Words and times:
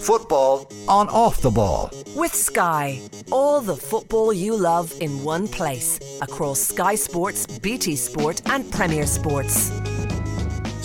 Football 0.00 0.70
on 0.88 1.08
off 1.08 1.40
the 1.40 1.50
ball. 1.50 1.90
With 2.14 2.34
Sky, 2.34 3.00
all 3.30 3.60
the 3.60 3.76
football 3.76 4.32
you 4.32 4.56
love 4.56 4.92
in 5.00 5.22
one 5.24 5.48
place 5.48 5.98
across 6.20 6.60
Sky 6.60 6.94
Sports, 6.94 7.46
BT 7.58 7.96
Sport, 7.96 8.42
and 8.46 8.70
Premier 8.72 9.06
Sports. 9.06 9.70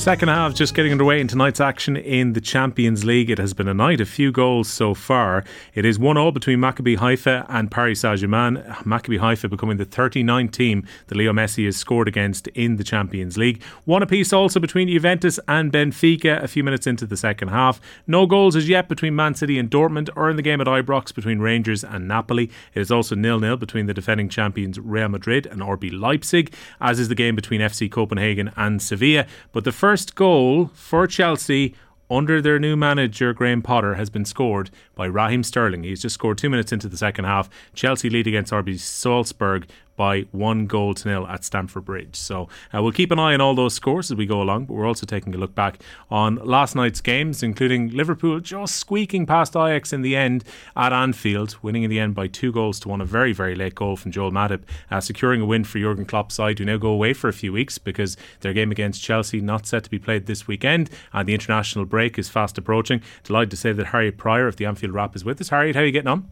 Second 0.06 0.30
half 0.30 0.54
just 0.54 0.76
getting 0.76 0.92
underway 0.92 1.20
in 1.20 1.28
tonight's 1.28 1.60
action 1.60 1.98
in 1.98 2.34
the 2.34 2.40
Champions 2.40 3.04
League. 3.04 3.32
It 3.32 3.40
has 3.40 3.56
been 3.56 3.68
a 3.68 3.74
night, 3.74 4.00
of 4.00 4.08
few 4.08 4.32
goals 4.32 4.70
so 4.70 4.94
far. 4.94 5.44
It 5.74 5.84
is 5.84 5.98
1 5.98 6.16
all 6.16 6.32
between 6.32 6.60
Maccabi 6.60 6.96
Haifa 6.96 7.44
and 7.50 7.72
Paris 7.72 8.02
Saint 8.02 8.20
Germain. 8.20 8.58
Maccabi 8.84 9.18
Haifa 9.18 9.50
becoming 9.50 9.78
the 9.78 9.86
39th 9.86 10.52
team 10.52 10.86
that 11.08 11.16
Leo 11.16 11.34
Messi 11.34 11.66
has 11.66 11.76
scored 11.76 12.08
against 12.08 12.48
in 12.50 12.76
the 12.76 12.84
Champions 12.84 13.36
League. 13.36 13.64
One 13.86 14.04
apiece 14.04 14.32
also 14.32 14.60
between 14.60 14.90
Juventus 14.90 15.40
and 15.48 15.74
Benfica 15.74 16.40
a 16.40 16.48
few 16.48 16.64
minutes 16.64 16.86
into 16.86 17.08
the 17.08 17.18
second 17.18 17.48
half. 17.48 17.82
No 18.06 18.28
goals 18.28 18.56
as 18.56 18.70
yet 18.70 18.88
between 18.88 19.16
Man 19.16 19.34
City 19.34 19.58
and 19.58 19.72
Dortmund 19.72 20.10
or 20.16 20.30
in 20.30 20.36
the 20.36 20.44
game 20.44 20.62
at 20.62 20.68
Ibrox 20.68 21.16
between 21.16 21.40
Rangers 21.40 21.84
and 21.84 22.08
Napoli. 22.08 22.52
It 22.76 22.80
is 22.80 22.92
also 22.92 23.16
nil 23.16 23.40
nil 23.40 23.58
between 23.58 23.88
the 23.88 23.94
defending 23.96 24.30
champions 24.30 24.80
Real 24.80 25.10
Madrid 25.10 25.48
and 25.48 25.62
RB 25.62 26.00
Leipzig, 26.00 26.54
as 26.80 27.00
is 27.00 27.10
the 27.10 27.16
game 27.16 27.34
between 27.34 27.60
FC 27.60 27.92
Copenhagen 27.92 28.52
and 28.56 28.80
Sevilla. 28.80 29.26
But 29.52 29.64
the 29.64 29.72
first 29.72 29.95
first 29.96 30.16
goal 30.16 30.70
for 30.74 31.08
Chelsea 31.08 31.74
under 32.10 32.42
their 32.42 32.60
new 32.60 32.76
manager 32.76 33.32
Graham 33.32 33.62
Potter 33.62 33.94
has 33.94 34.10
been 34.10 34.26
scored 34.26 34.70
by 34.94 35.06
Raheem 35.06 35.42
Sterling. 35.42 35.84
He's 35.84 36.02
just 36.02 36.16
scored 36.16 36.38
two 36.38 36.50
minutes 36.50 36.74
into 36.74 36.90
the 36.90 36.98
second 36.98 37.24
half. 37.24 37.50
Chelsea 37.74 38.10
lead 38.10 38.28
against 38.28 38.52
RB 38.52 38.78
Salzburg 38.78 39.66
by 39.96 40.22
one 40.32 40.68
goal 40.68 40.94
to 40.94 41.08
nil 41.08 41.28
at 41.28 41.44
Stamford 41.44 41.86
Bridge. 41.86 42.16
So 42.16 42.50
uh, 42.74 42.82
we'll 42.82 42.92
keep 42.92 43.12
an 43.12 43.20
eye 43.20 43.34
on 43.34 43.42
all 43.42 43.56
those 43.56 43.74
scores 43.74 44.12
as 44.12 44.18
we 44.18 44.26
go 44.26 44.42
along, 44.42 44.66
but 44.66 44.74
we're 44.74 44.86
also 44.86 45.06
taking 45.06 45.34
a 45.34 45.38
look 45.38 45.56
back 45.56 45.80
on 46.10 46.36
last 46.36 46.76
night's 46.76 47.02
games, 47.02 47.44
including 47.44 47.90
Liverpool 47.90 48.40
just 48.40 48.76
squeaking 48.76 49.26
past 49.26 49.56
Ajax 49.56 49.94
in 49.94 50.02
the 50.02 50.16
end 50.16 50.44
at 50.76 50.94
Anfield, 50.94 51.58
winning 51.62 51.84
in 51.84 51.90
the 51.90 52.00
end 52.00 52.16
by 52.16 52.28
two 52.28 52.52
goals 52.52 52.80
to 52.82 52.90
one. 52.90 53.02
A 53.02 53.06
very, 53.06 53.34
very 53.34 53.56
late 53.56 53.76
goal 53.76 53.96
from 53.96 54.12
Joel 54.12 54.32
Matip, 54.32 54.62
uh, 54.92 55.02
securing 55.02 55.42
a 55.42 55.46
win 55.46 55.64
for 55.64 55.80
Jurgen 55.80 56.06
Klopp's 56.06 56.36
side, 56.36 56.60
who 56.60 56.66
now 56.66 56.78
go 56.78 56.90
away 56.90 57.14
for 57.14 57.28
a 57.28 57.34
few 57.34 57.54
weeks 57.54 57.78
because 57.78 58.18
their 58.42 58.54
game 58.54 58.72
against 58.72 59.02
Chelsea 59.02 59.42
not 59.42 59.66
set 59.66 59.84
to 59.84 59.90
be 59.90 60.00
played 60.00 60.26
this 60.26 60.48
weekend, 60.48 60.90
and 61.14 61.28
the 61.28 61.34
international 61.34 61.86
break 61.86 62.18
is 62.18 62.30
fast 62.30 62.58
approaching. 62.58 63.02
Delighted 63.24 63.52
to 63.52 63.58
say 63.58 63.72
that 63.72 63.88
Harriet 63.88 64.18
Pryor 64.18 64.48
of 64.48 64.58
the 64.58 64.66
Anfield 64.66 64.94
Wrap 64.94 65.16
is 65.16 65.26
with 65.26 65.42
us. 65.42 65.50
Harriet, 65.50 65.76
how 65.76 65.82
are 65.82 65.86
you 65.86 65.92
getting 65.92 66.08
on? 66.08 66.30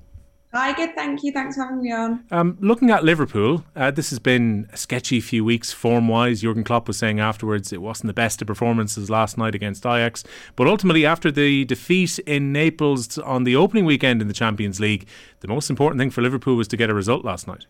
Hi, 0.53 0.71
good. 0.71 0.93
Thank 0.93 1.23
you. 1.23 1.31
Thanks 1.31 1.55
for 1.55 1.63
having 1.63 1.81
me 1.81 1.91
on. 1.91 2.23
Um, 2.29 2.57
looking 2.59 2.91
at 2.91 3.03
Liverpool, 3.03 3.63
uh, 3.75 3.89
this 3.89 4.11
has 4.11 4.19
been 4.19 4.69
a 4.71 4.77
sketchy 4.77 5.19
few 5.19 5.43
weeks 5.43 5.71
form 5.71 6.07
wise. 6.07 6.41
Jurgen 6.41 6.63
Klopp 6.63 6.87
was 6.87 6.95
saying 6.95 7.19
afterwards 7.19 7.73
it 7.73 7.81
wasn't 7.81 8.07
the 8.07 8.13
best 8.13 8.39
of 8.39 8.47
performances 8.47 9.09
last 9.09 9.35
night 9.35 9.55
against 9.55 9.83
Ajax. 9.83 10.23
But 10.55 10.67
ultimately, 10.67 11.07
after 11.07 11.31
the 11.31 11.65
defeat 11.65 12.19
in 12.19 12.51
Naples 12.53 13.17
on 13.17 13.45
the 13.45 13.55
opening 13.55 13.85
weekend 13.85 14.21
in 14.21 14.27
the 14.27 14.33
Champions 14.33 14.79
League, 14.79 15.07
the 15.39 15.47
most 15.47 15.71
important 15.71 15.99
thing 15.99 16.11
for 16.11 16.21
Liverpool 16.21 16.55
was 16.55 16.67
to 16.67 16.77
get 16.77 16.91
a 16.91 16.93
result 16.93 17.25
last 17.25 17.47
night. 17.47 17.65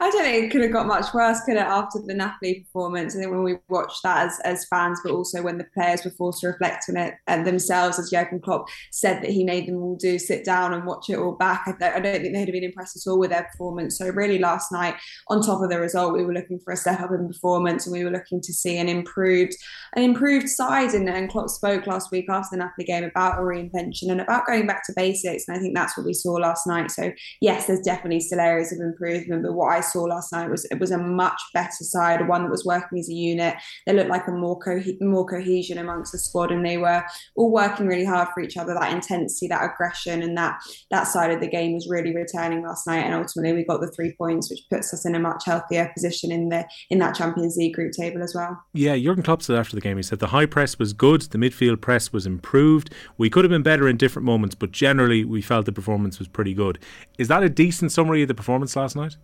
I 0.00 0.10
don't 0.10 0.22
think 0.22 0.44
it 0.44 0.50
could 0.50 0.62
have 0.62 0.72
got 0.72 0.86
much 0.86 1.12
worse, 1.12 1.40
could 1.44 1.56
it, 1.56 1.60
after 1.60 2.00
the 2.04 2.14
Napoli 2.14 2.60
performance? 2.60 3.14
I 3.14 3.20
think 3.20 3.30
when 3.30 3.42
we 3.42 3.56
watched 3.68 4.02
that 4.02 4.26
as, 4.26 4.40
as 4.44 4.66
fans, 4.68 5.00
but 5.04 5.12
also 5.12 5.42
when 5.42 5.58
the 5.58 5.66
players 5.74 6.04
were 6.04 6.10
forced 6.12 6.40
to 6.40 6.48
reflect 6.48 6.84
on 6.88 6.96
it 6.96 7.14
and 7.26 7.46
themselves, 7.46 7.98
as 7.98 8.10
Jurgen 8.10 8.40
Klopp 8.40 8.68
said 8.92 9.22
that 9.22 9.30
he 9.30 9.44
made 9.44 9.66
them 9.66 9.82
all 9.82 9.96
do, 9.96 10.18
sit 10.18 10.44
down 10.44 10.72
and 10.74 10.86
watch 10.86 11.08
it 11.08 11.18
all 11.18 11.32
back. 11.32 11.62
I, 11.66 11.72
th- 11.72 11.94
I 11.94 12.00
don't 12.00 12.22
think 12.22 12.34
they'd 12.34 12.40
have 12.40 12.52
been 12.52 12.64
impressed 12.64 12.96
at 12.96 13.10
all 13.10 13.18
with 13.18 13.30
their 13.30 13.44
performance. 13.44 13.98
So 13.98 14.08
really, 14.08 14.38
last 14.38 14.72
night, 14.72 14.94
on 15.28 15.42
top 15.42 15.62
of 15.62 15.70
the 15.70 15.80
result, 15.80 16.14
we 16.14 16.24
were 16.24 16.34
looking 16.34 16.60
for 16.60 16.72
a 16.72 16.76
step 16.76 17.00
up 17.00 17.10
in 17.10 17.28
performance, 17.28 17.86
and 17.86 17.92
we 17.92 18.04
were 18.04 18.10
looking 18.10 18.40
to 18.40 18.52
see 18.52 18.78
an 18.78 18.88
improved, 18.88 19.54
an 19.96 20.02
improved 20.02 20.48
side. 20.48 20.94
And, 20.94 21.08
and 21.08 21.30
Klopp 21.30 21.48
spoke 21.48 21.86
last 21.86 22.10
week 22.10 22.26
after 22.28 22.56
the 22.56 22.58
Napoli 22.58 22.84
game 22.84 23.04
about 23.04 23.38
a 23.38 23.42
reinvention 23.42 24.10
and 24.10 24.20
about 24.20 24.46
going 24.46 24.66
back 24.66 24.84
to 24.86 24.92
basics. 24.94 25.46
And 25.48 25.56
I 25.56 25.60
think 25.60 25.74
that's 25.74 25.96
what 25.96 26.06
we 26.06 26.14
saw 26.14 26.34
last 26.34 26.66
night. 26.66 26.90
So 26.90 27.12
yes, 27.40 27.66
there's 27.66 27.80
definitely 27.80 28.20
still 28.20 28.40
areas 28.40 28.72
of 28.72 28.80
improvement, 28.80 29.42
but 29.42 29.52
what 29.52 29.72
I 29.72 29.77
saw 29.80 30.04
last 30.04 30.32
night 30.32 30.50
was 30.50 30.64
it 30.66 30.78
was 30.78 30.90
a 30.90 30.98
much 30.98 31.40
better 31.54 31.70
side, 31.82 32.26
one 32.28 32.44
that 32.44 32.50
was 32.50 32.64
working 32.64 32.98
as 32.98 33.08
a 33.08 33.14
unit. 33.14 33.56
They 33.86 33.92
looked 33.92 34.10
like 34.10 34.26
a 34.28 34.32
more 34.32 34.58
co- 34.58 34.82
more 35.00 35.26
cohesion 35.26 35.78
amongst 35.78 36.12
the 36.12 36.18
squad, 36.18 36.50
and 36.50 36.64
they 36.64 36.76
were 36.76 37.04
all 37.36 37.52
working 37.52 37.86
really 37.86 38.04
hard 38.04 38.28
for 38.34 38.40
each 38.40 38.56
other. 38.56 38.74
That 38.74 38.92
intensity, 38.92 39.48
that 39.48 39.64
aggression, 39.64 40.22
and 40.22 40.36
that 40.36 40.60
that 40.90 41.04
side 41.04 41.30
of 41.30 41.40
the 41.40 41.48
game 41.48 41.74
was 41.74 41.88
really 41.88 42.14
returning 42.14 42.62
last 42.62 42.86
night. 42.86 43.04
And 43.04 43.14
ultimately, 43.14 43.52
we 43.52 43.64
got 43.64 43.80
the 43.80 43.90
three 43.90 44.14
points, 44.16 44.50
which 44.50 44.60
puts 44.70 44.92
us 44.92 45.06
in 45.06 45.14
a 45.14 45.20
much 45.20 45.44
healthier 45.46 45.90
position 45.94 46.30
in 46.30 46.48
the 46.48 46.66
in 46.90 46.98
that 46.98 47.14
Champions 47.14 47.56
League 47.56 47.74
group 47.74 47.92
table 47.92 48.22
as 48.22 48.34
well. 48.34 48.62
Yeah, 48.72 48.96
Jurgen 48.96 49.22
Klopp 49.22 49.42
said 49.42 49.56
after 49.56 49.74
the 49.74 49.80
game, 49.80 49.96
he 49.96 50.02
said 50.02 50.18
the 50.18 50.28
high 50.28 50.46
press 50.46 50.78
was 50.78 50.92
good, 50.92 51.22
the 51.22 51.38
midfield 51.38 51.80
press 51.80 52.12
was 52.12 52.26
improved. 52.26 52.92
We 53.16 53.30
could 53.30 53.44
have 53.44 53.50
been 53.50 53.62
better 53.62 53.88
in 53.88 53.96
different 53.96 54.26
moments, 54.26 54.54
but 54.54 54.72
generally 54.72 55.24
we 55.24 55.42
felt 55.42 55.66
the 55.66 55.72
performance 55.72 56.18
was 56.18 56.28
pretty 56.28 56.54
good. 56.54 56.78
Is 57.18 57.28
that 57.28 57.42
a 57.42 57.48
decent 57.48 57.92
summary 57.92 58.22
of 58.22 58.28
the 58.28 58.34
performance 58.34 58.76
last 58.76 58.96
night? 58.96 59.16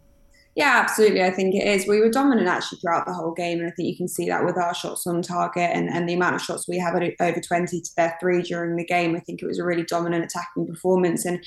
Yeah, 0.57 0.81
absolutely. 0.85 1.23
I 1.23 1.31
think 1.31 1.55
it 1.55 1.67
is. 1.67 1.89
We 1.89 1.99
were 1.99 2.11
dominant 2.11 2.47
actually 2.47 2.79
throughout 2.79 3.07
the 3.07 3.13
whole 3.13 3.33
game. 3.33 3.59
And 3.59 3.67
I 3.67 3.73
think 3.73 3.89
you 3.89 3.97
can 3.97 4.07
see 4.07 4.29
that 4.29 4.45
with 4.45 4.57
our 4.57 4.73
shots 4.73 5.05
on 5.05 5.21
target 5.21 5.71
and, 5.75 5.89
and 5.89 6.09
the 6.09 6.15
amount 6.15 6.37
of 6.37 6.43
shots 6.43 6.69
we 6.69 6.79
have 6.79 6.95
at 6.95 7.03
over 7.21 7.41
20 7.41 7.81
to 7.81 7.91
their 7.97 8.17
three 8.21 8.43
during 8.43 8.77
the 8.77 8.85
game. 8.85 9.17
I 9.17 9.21
think 9.21 9.43
it 9.43 9.47
was 9.47 9.59
a 9.59 9.65
really 9.65 9.83
dominant 9.83 10.25
attacking 10.25 10.69
performance. 10.69 11.25
And 11.25 11.45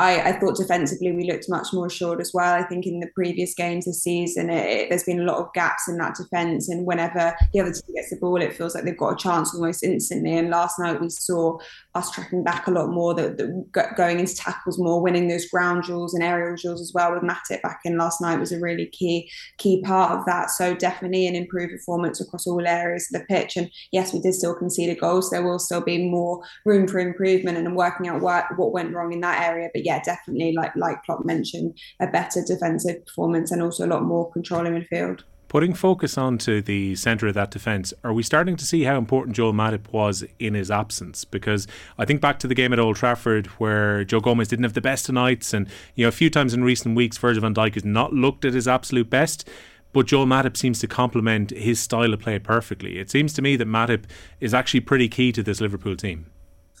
I, 0.00 0.30
I, 0.30 0.32
thought 0.32 0.56
defensively 0.56 1.12
we 1.12 1.30
looked 1.30 1.50
much 1.50 1.68
more 1.74 1.86
assured 1.86 2.22
as 2.22 2.32
well. 2.32 2.54
I 2.54 2.62
think 2.62 2.86
in 2.86 3.00
the 3.00 3.10
previous 3.14 3.54
games 3.54 3.84
this 3.84 4.02
season, 4.02 4.48
it, 4.48 4.64
it, 4.64 4.88
there's 4.88 5.04
been 5.04 5.20
a 5.20 5.24
lot 5.24 5.36
of 5.36 5.52
gaps 5.52 5.88
in 5.88 5.98
that 5.98 6.14
defence, 6.14 6.70
and 6.70 6.86
whenever 6.86 7.36
the 7.52 7.60
other 7.60 7.72
team 7.72 7.94
gets 7.94 8.08
the 8.08 8.16
ball, 8.16 8.40
it 8.40 8.56
feels 8.56 8.74
like 8.74 8.84
they've 8.84 8.96
got 8.96 9.12
a 9.12 9.22
chance 9.22 9.54
almost 9.54 9.82
instantly. 9.82 10.38
And 10.38 10.48
last 10.48 10.78
night 10.78 11.02
we 11.02 11.10
saw 11.10 11.58
us 11.94 12.10
tracking 12.12 12.42
back 12.42 12.66
a 12.66 12.70
lot 12.70 12.88
more, 12.88 13.12
that 13.12 13.94
going 13.94 14.20
into 14.20 14.34
tackles 14.34 14.78
more, 14.78 15.02
winning 15.02 15.28
those 15.28 15.46
ground 15.50 15.84
duels 15.84 16.14
and 16.14 16.24
aerial 16.24 16.56
duels 16.56 16.80
as 16.80 16.92
well. 16.94 17.12
With 17.12 17.22
Matip 17.22 17.60
back 17.60 17.80
in 17.84 17.98
last 17.98 18.22
night 18.22 18.40
was 18.40 18.49
a 18.52 18.58
really 18.58 18.86
key 18.86 19.30
key 19.58 19.82
part 19.82 20.18
of 20.18 20.24
that. 20.26 20.50
So 20.50 20.74
definitely 20.74 21.26
an 21.26 21.34
improved 21.34 21.72
performance 21.72 22.20
across 22.20 22.46
all 22.46 22.66
areas 22.66 23.08
of 23.12 23.20
the 23.20 23.26
pitch. 23.26 23.56
And 23.56 23.70
yes, 23.92 24.12
we 24.12 24.20
did 24.20 24.34
still 24.34 24.54
concede 24.54 24.90
a 24.90 25.00
goal, 25.00 25.22
so 25.22 25.30
there 25.30 25.46
will 25.46 25.58
still 25.58 25.80
be 25.80 26.08
more 26.08 26.42
room 26.64 26.86
for 26.86 26.98
improvement 26.98 27.58
and 27.58 27.76
working 27.76 28.08
out 28.08 28.20
what, 28.20 28.46
what 28.56 28.72
went 28.72 28.94
wrong 28.94 29.12
in 29.12 29.20
that 29.20 29.48
area. 29.48 29.70
But 29.72 29.84
yeah, 29.84 30.02
definitely, 30.02 30.52
like 30.52 30.74
like 30.76 31.02
Klopp 31.04 31.24
mentioned, 31.24 31.78
a 32.00 32.06
better 32.06 32.42
defensive 32.46 33.04
performance 33.06 33.50
and 33.50 33.62
also 33.62 33.86
a 33.86 33.88
lot 33.88 34.02
more 34.02 34.30
control 34.32 34.66
in 34.66 34.74
midfield. 34.74 35.22
Putting 35.50 35.74
focus 35.74 36.16
onto 36.16 36.62
the 36.62 36.94
centre 36.94 37.26
of 37.26 37.34
that 37.34 37.50
defence, 37.50 37.92
are 38.04 38.12
we 38.12 38.22
starting 38.22 38.54
to 38.54 38.64
see 38.64 38.84
how 38.84 38.96
important 38.96 39.34
Joel 39.34 39.52
Matip 39.52 39.92
was 39.92 40.22
in 40.38 40.54
his 40.54 40.70
absence? 40.70 41.24
Because 41.24 41.66
I 41.98 42.04
think 42.04 42.20
back 42.20 42.38
to 42.38 42.46
the 42.46 42.54
game 42.54 42.72
at 42.72 42.78
Old 42.78 42.94
Trafford 42.94 43.48
where 43.58 44.04
Joe 44.04 44.20
Gomez 44.20 44.46
didn't 44.46 44.62
have 44.62 44.74
the 44.74 44.80
best 44.80 45.08
of 45.08 45.16
nights, 45.16 45.52
and 45.52 45.66
you 45.96 46.04
know 46.04 46.08
a 46.08 46.12
few 46.12 46.30
times 46.30 46.54
in 46.54 46.62
recent 46.62 46.94
weeks 46.94 47.18
Virgil 47.18 47.40
van 47.40 47.52
Dijk 47.52 47.74
has 47.74 47.84
not 47.84 48.12
looked 48.12 48.44
at 48.44 48.54
his 48.54 48.68
absolute 48.68 49.10
best. 49.10 49.48
But 49.92 50.06
Joel 50.06 50.26
Matip 50.26 50.56
seems 50.56 50.78
to 50.78 50.86
complement 50.86 51.50
his 51.50 51.80
style 51.80 52.14
of 52.14 52.20
play 52.20 52.38
perfectly. 52.38 53.00
It 53.00 53.10
seems 53.10 53.32
to 53.32 53.42
me 53.42 53.56
that 53.56 53.66
Matip 53.66 54.04
is 54.38 54.54
actually 54.54 54.82
pretty 54.82 55.08
key 55.08 55.32
to 55.32 55.42
this 55.42 55.60
Liverpool 55.60 55.96
team. 55.96 56.26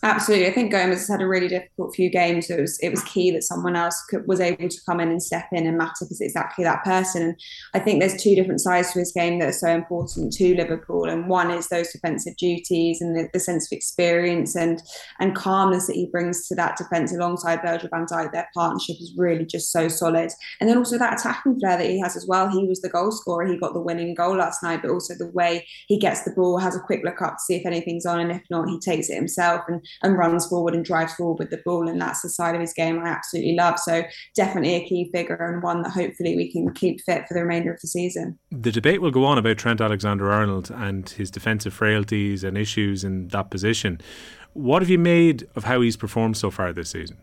Absolutely, 0.02 0.46
I 0.46 0.52
think 0.52 0.72
Gomez 0.72 1.00
has 1.00 1.08
had 1.08 1.20
a 1.20 1.26
really 1.28 1.48
difficult 1.48 1.94
few 1.94 2.08
games. 2.08 2.48
It 2.48 2.58
was 2.58 2.78
it 2.80 2.88
was 2.88 3.04
key 3.04 3.30
that 3.32 3.42
someone 3.42 3.76
else 3.76 4.02
could, 4.08 4.26
was 4.26 4.40
able 4.40 4.68
to 4.68 4.80
come 4.86 4.98
in 4.98 5.10
and 5.10 5.22
step 5.22 5.48
in, 5.52 5.66
and 5.66 5.78
Matip 5.78 6.10
is 6.10 6.22
exactly 6.22 6.64
that 6.64 6.82
person. 6.84 7.22
And 7.22 7.40
I 7.74 7.80
think 7.80 8.00
there's 8.00 8.22
two 8.22 8.34
different 8.34 8.62
sides 8.62 8.92
to 8.92 9.00
his 9.00 9.12
game 9.12 9.38
that 9.38 9.50
are 9.50 9.52
so 9.52 9.68
important 9.68 10.32
to 10.32 10.54
Liverpool, 10.54 11.04
and 11.04 11.28
one 11.28 11.50
is 11.50 11.68
those 11.68 11.92
defensive 11.92 12.34
duties 12.38 13.02
and 13.02 13.14
the, 13.14 13.28
the 13.34 13.40
sense 13.40 13.66
of 13.70 13.76
experience 13.76 14.56
and 14.56 14.82
and 15.18 15.36
calmness 15.36 15.86
that 15.86 15.96
he 15.96 16.06
brings 16.06 16.48
to 16.48 16.54
that 16.54 16.78
defence 16.78 17.12
alongside 17.12 17.60
Virgil 17.60 17.90
Van 17.92 18.06
Dijk. 18.06 18.32
Their 18.32 18.48
partnership 18.54 18.96
is 19.00 19.12
really 19.18 19.44
just 19.44 19.70
so 19.70 19.88
solid, 19.88 20.30
and 20.60 20.70
then 20.70 20.78
also 20.78 20.96
that 20.96 21.20
attacking 21.20 21.60
flair 21.60 21.76
that 21.76 21.90
he 21.90 22.00
has 22.00 22.16
as 22.16 22.26
well. 22.26 22.48
He 22.48 22.66
was 22.66 22.80
the 22.80 22.88
goal 22.88 23.12
scorer; 23.12 23.46
he 23.46 23.58
got 23.58 23.74
the 23.74 23.82
winning 23.82 24.14
goal 24.14 24.38
last 24.38 24.62
night, 24.62 24.80
but 24.80 24.90
also 24.92 25.12
the 25.14 25.30
way 25.32 25.66
he 25.88 25.98
gets 25.98 26.22
the 26.24 26.30
ball, 26.30 26.56
has 26.56 26.74
a 26.74 26.80
quick 26.80 27.02
look 27.04 27.20
up 27.20 27.34
to 27.34 27.44
see 27.44 27.56
if 27.56 27.66
anything's 27.66 28.06
on, 28.06 28.18
and 28.18 28.32
if 28.32 28.44
not, 28.48 28.66
he 28.66 28.80
takes 28.80 29.10
it 29.10 29.16
himself 29.16 29.60
and 29.68 29.84
and 30.02 30.16
runs 30.16 30.46
forward 30.46 30.74
and 30.74 30.84
drives 30.84 31.14
forward 31.14 31.38
with 31.38 31.50
the 31.50 31.62
ball. 31.64 31.88
And 31.88 32.00
that's 32.00 32.22
the 32.22 32.28
side 32.28 32.54
of 32.54 32.60
his 32.60 32.72
game 32.72 32.98
I 33.00 33.08
absolutely 33.08 33.54
love. 33.54 33.78
So 33.78 34.04
definitely 34.34 34.74
a 34.74 34.86
key 34.86 35.10
figure 35.12 35.36
and 35.36 35.62
one 35.62 35.82
that 35.82 35.90
hopefully 35.90 36.36
we 36.36 36.50
can 36.50 36.72
keep 36.74 37.00
fit 37.02 37.26
for 37.26 37.34
the 37.34 37.42
remainder 37.42 37.72
of 37.72 37.80
the 37.80 37.88
season. 37.88 38.38
The 38.50 38.72
debate 38.72 39.00
will 39.00 39.10
go 39.10 39.24
on 39.24 39.38
about 39.38 39.58
Trent 39.58 39.80
Alexander 39.80 40.30
Arnold 40.30 40.70
and 40.70 41.08
his 41.08 41.30
defensive 41.30 41.74
frailties 41.74 42.44
and 42.44 42.56
issues 42.56 43.04
in 43.04 43.28
that 43.28 43.50
position. 43.50 44.00
What 44.52 44.82
have 44.82 44.90
you 44.90 44.98
made 44.98 45.46
of 45.54 45.64
how 45.64 45.80
he's 45.80 45.96
performed 45.96 46.36
so 46.36 46.50
far 46.50 46.72
this 46.72 46.90
season? 46.90 47.18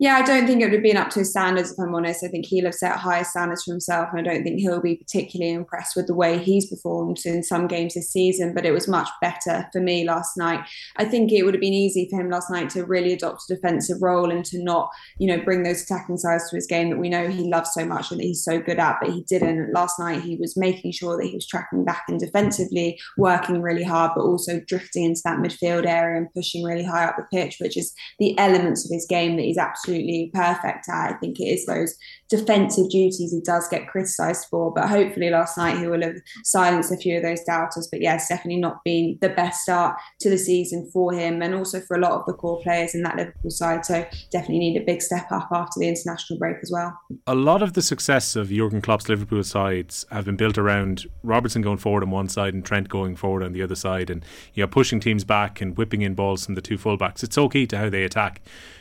Yeah, 0.00 0.16
I 0.16 0.22
don't 0.22 0.44
think 0.44 0.60
it 0.60 0.64
would 0.64 0.72
have 0.72 0.82
been 0.82 0.96
up 0.96 1.10
to 1.10 1.20
his 1.20 1.30
standards, 1.30 1.70
if 1.70 1.78
I'm 1.78 1.94
honest. 1.94 2.24
I 2.24 2.28
think 2.28 2.46
he'll 2.46 2.64
have 2.64 2.74
set 2.74 2.96
higher 2.96 3.22
standards 3.22 3.62
for 3.62 3.70
himself, 3.70 4.08
and 4.10 4.18
I 4.18 4.22
don't 4.24 4.42
think 4.42 4.58
he'll 4.58 4.82
be 4.82 4.96
particularly 4.96 5.52
impressed 5.52 5.94
with 5.94 6.08
the 6.08 6.16
way 6.16 6.36
he's 6.36 6.68
performed 6.68 7.20
in 7.24 7.44
some 7.44 7.68
games 7.68 7.94
this 7.94 8.10
season. 8.10 8.54
But 8.54 8.66
it 8.66 8.72
was 8.72 8.88
much 8.88 9.08
better 9.20 9.68
for 9.72 9.80
me 9.80 10.04
last 10.04 10.36
night. 10.36 10.66
I 10.96 11.04
think 11.04 11.30
it 11.30 11.44
would 11.44 11.54
have 11.54 11.60
been 11.60 11.72
easy 11.72 12.08
for 12.10 12.20
him 12.20 12.28
last 12.28 12.50
night 12.50 12.70
to 12.70 12.84
really 12.84 13.12
adopt 13.12 13.44
a 13.48 13.54
defensive 13.54 14.02
role 14.02 14.32
and 14.32 14.44
to 14.46 14.60
not, 14.64 14.90
you 15.18 15.28
know, 15.28 15.42
bring 15.44 15.62
those 15.62 15.84
attacking 15.84 16.16
sides 16.16 16.50
to 16.50 16.56
his 16.56 16.66
game 16.66 16.90
that 16.90 16.98
we 16.98 17.08
know 17.08 17.28
he 17.28 17.48
loves 17.48 17.70
so 17.72 17.86
much 17.86 18.10
and 18.10 18.18
that 18.18 18.24
he's 18.24 18.42
so 18.42 18.60
good 18.60 18.80
at. 18.80 18.98
But 19.00 19.12
he 19.12 19.22
didn't. 19.22 19.72
Last 19.72 20.00
night, 20.00 20.22
he 20.22 20.36
was 20.36 20.56
making 20.56 20.90
sure 20.90 21.16
that 21.16 21.26
he 21.26 21.36
was 21.36 21.46
tracking 21.46 21.84
back 21.84 22.02
and 22.08 22.18
defensively, 22.18 22.98
working 23.16 23.62
really 23.62 23.84
hard, 23.84 24.10
but 24.16 24.22
also 24.22 24.60
drifting 24.66 25.04
into 25.04 25.22
that 25.24 25.38
midfield 25.38 25.86
area 25.86 26.18
and 26.18 26.32
pushing 26.34 26.64
really 26.64 26.84
high 26.84 27.04
up 27.04 27.16
the 27.16 27.24
pitch, 27.32 27.58
which 27.60 27.76
is 27.76 27.94
the 28.18 28.36
elements 28.38 28.84
of 28.84 28.92
his 28.92 29.06
game 29.08 29.36
that 29.36 29.44
he's 29.44 29.56
absolutely 29.56 29.93
absolutely 29.94 30.30
perfect 30.32 30.88
at. 30.88 31.12
I 31.12 31.14
think 31.14 31.38
it 31.40 31.44
is 31.44 31.66
those 31.66 31.96
defensive 32.28 32.90
duties 32.90 33.32
he 33.32 33.40
does 33.40 33.68
get 33.68 33.88
criticised 33.88 34.46
for. 34.50 34.72
But 34.72 34.88
hopefully 34.88 35.30
last 35.30 35.56
night 35.56 35.78
he 35.78 35.86
will 35.86 36.02
have 36.02 36.16
silenced 36.44 36.92
a 36.92 36.96
few 36.96 37.16
of 37.16 37.22
those 37.22 37.42
doubters. 37.44 37.88
But 37.90 38.00
it's 38.02 38.28
definitely 38.28 38.60
not 38.60 38.82
been 38.84 39.18
the 39.20 39.28
best 39.28 39.62
start 39.62 39.96
to 40.20 40.30
the 40.30 40.38
season 40.38 40.88
for 40.92 41.12
him 41.12 41.42
and 41.42 41.54
also 41.54 41.80
for 41.80 41.96
a 41.96 42.00
lot 42.00 42.12
of 42.12 42.26
the 42.26 42.32
core 42.32 42.60
players 42.62 42.94
in 42.94 43.02
that 43.02 43.16
Liverpool 43.16 43.50
side. 43.50 43.84
So 43.84 44.06
definitely 44.30 44.58
need 44.58 44.80
a 44.80 44.84
big 44.84 45.02
step 45.02 45.30
up 45.30 45.48
after 45.52 45.78
the 45.78 45.88
international 45.88 46.38
break 46.38 46.56
as 46.62 46.70
well. 46.72 46.98
A 47.26 47.34
lot 47.34 47.62
of 47.62 47.74
the 47.74 47.82
success 47.82 48.36
of 48.36 48.50
Jurgen 48.50 48.82
Klopp's 48.82 49.08
Liverpool 49.08 49.44
sides 49.44 50.04
have 50.10 50.24
been 50.24 50.36
built 50.36 50.58
around 50.58 51.06
Robertson 51.22 51.62
going 51.62 51.78
forward 51.78 52.02
on 52.02 52.10
one 52.10 52.28
side 52.28 52.54
and 52.54 52.64
Trent 52.64 52.88
going 52.88 53.16
forward 53.16 53.42
on 53.42 53.52
the 53.52 53.62
other 53.62 53.74
side 53.74 54.10
and 54.10 54.24
you 54.54 54.62
know 54.62 54.68
pushing 54.68 55.00
teams 55.00 55.24
back 55.24 55.60
and 55.60 55.76
whipping 55.76 56.02
in 56.02 56.14
balls 56.14 56.44
from 56.44 56.54
the 56.54 56.60
two 56.60 56.78
fullbacks. 56.78 57.22
It's 57.22 57.34
so 57.34 57.48
key 57.48 57.66
to 57.68 57.78
how 57.78 57.90
they 57.90 58.04
attack. 58.04 58.40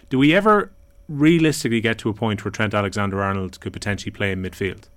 Do 0.10 0.19
we 0.19 0.33
ever 0.36 0.71
realistically 1.13 1.81
get 1.81 1.98
to 2.00 2.10
a 2.10 2.13
point 2.13 2.44
where 2.44 2.51
Trent 2.51 2.74
Alexander 2.74 3.21
Arnold 3.21 3.60
could 3.60 3.74
potentially 3.74 4.12
play 4.12 4.31
in 4.31 4.42
midfield? 4.42 4.89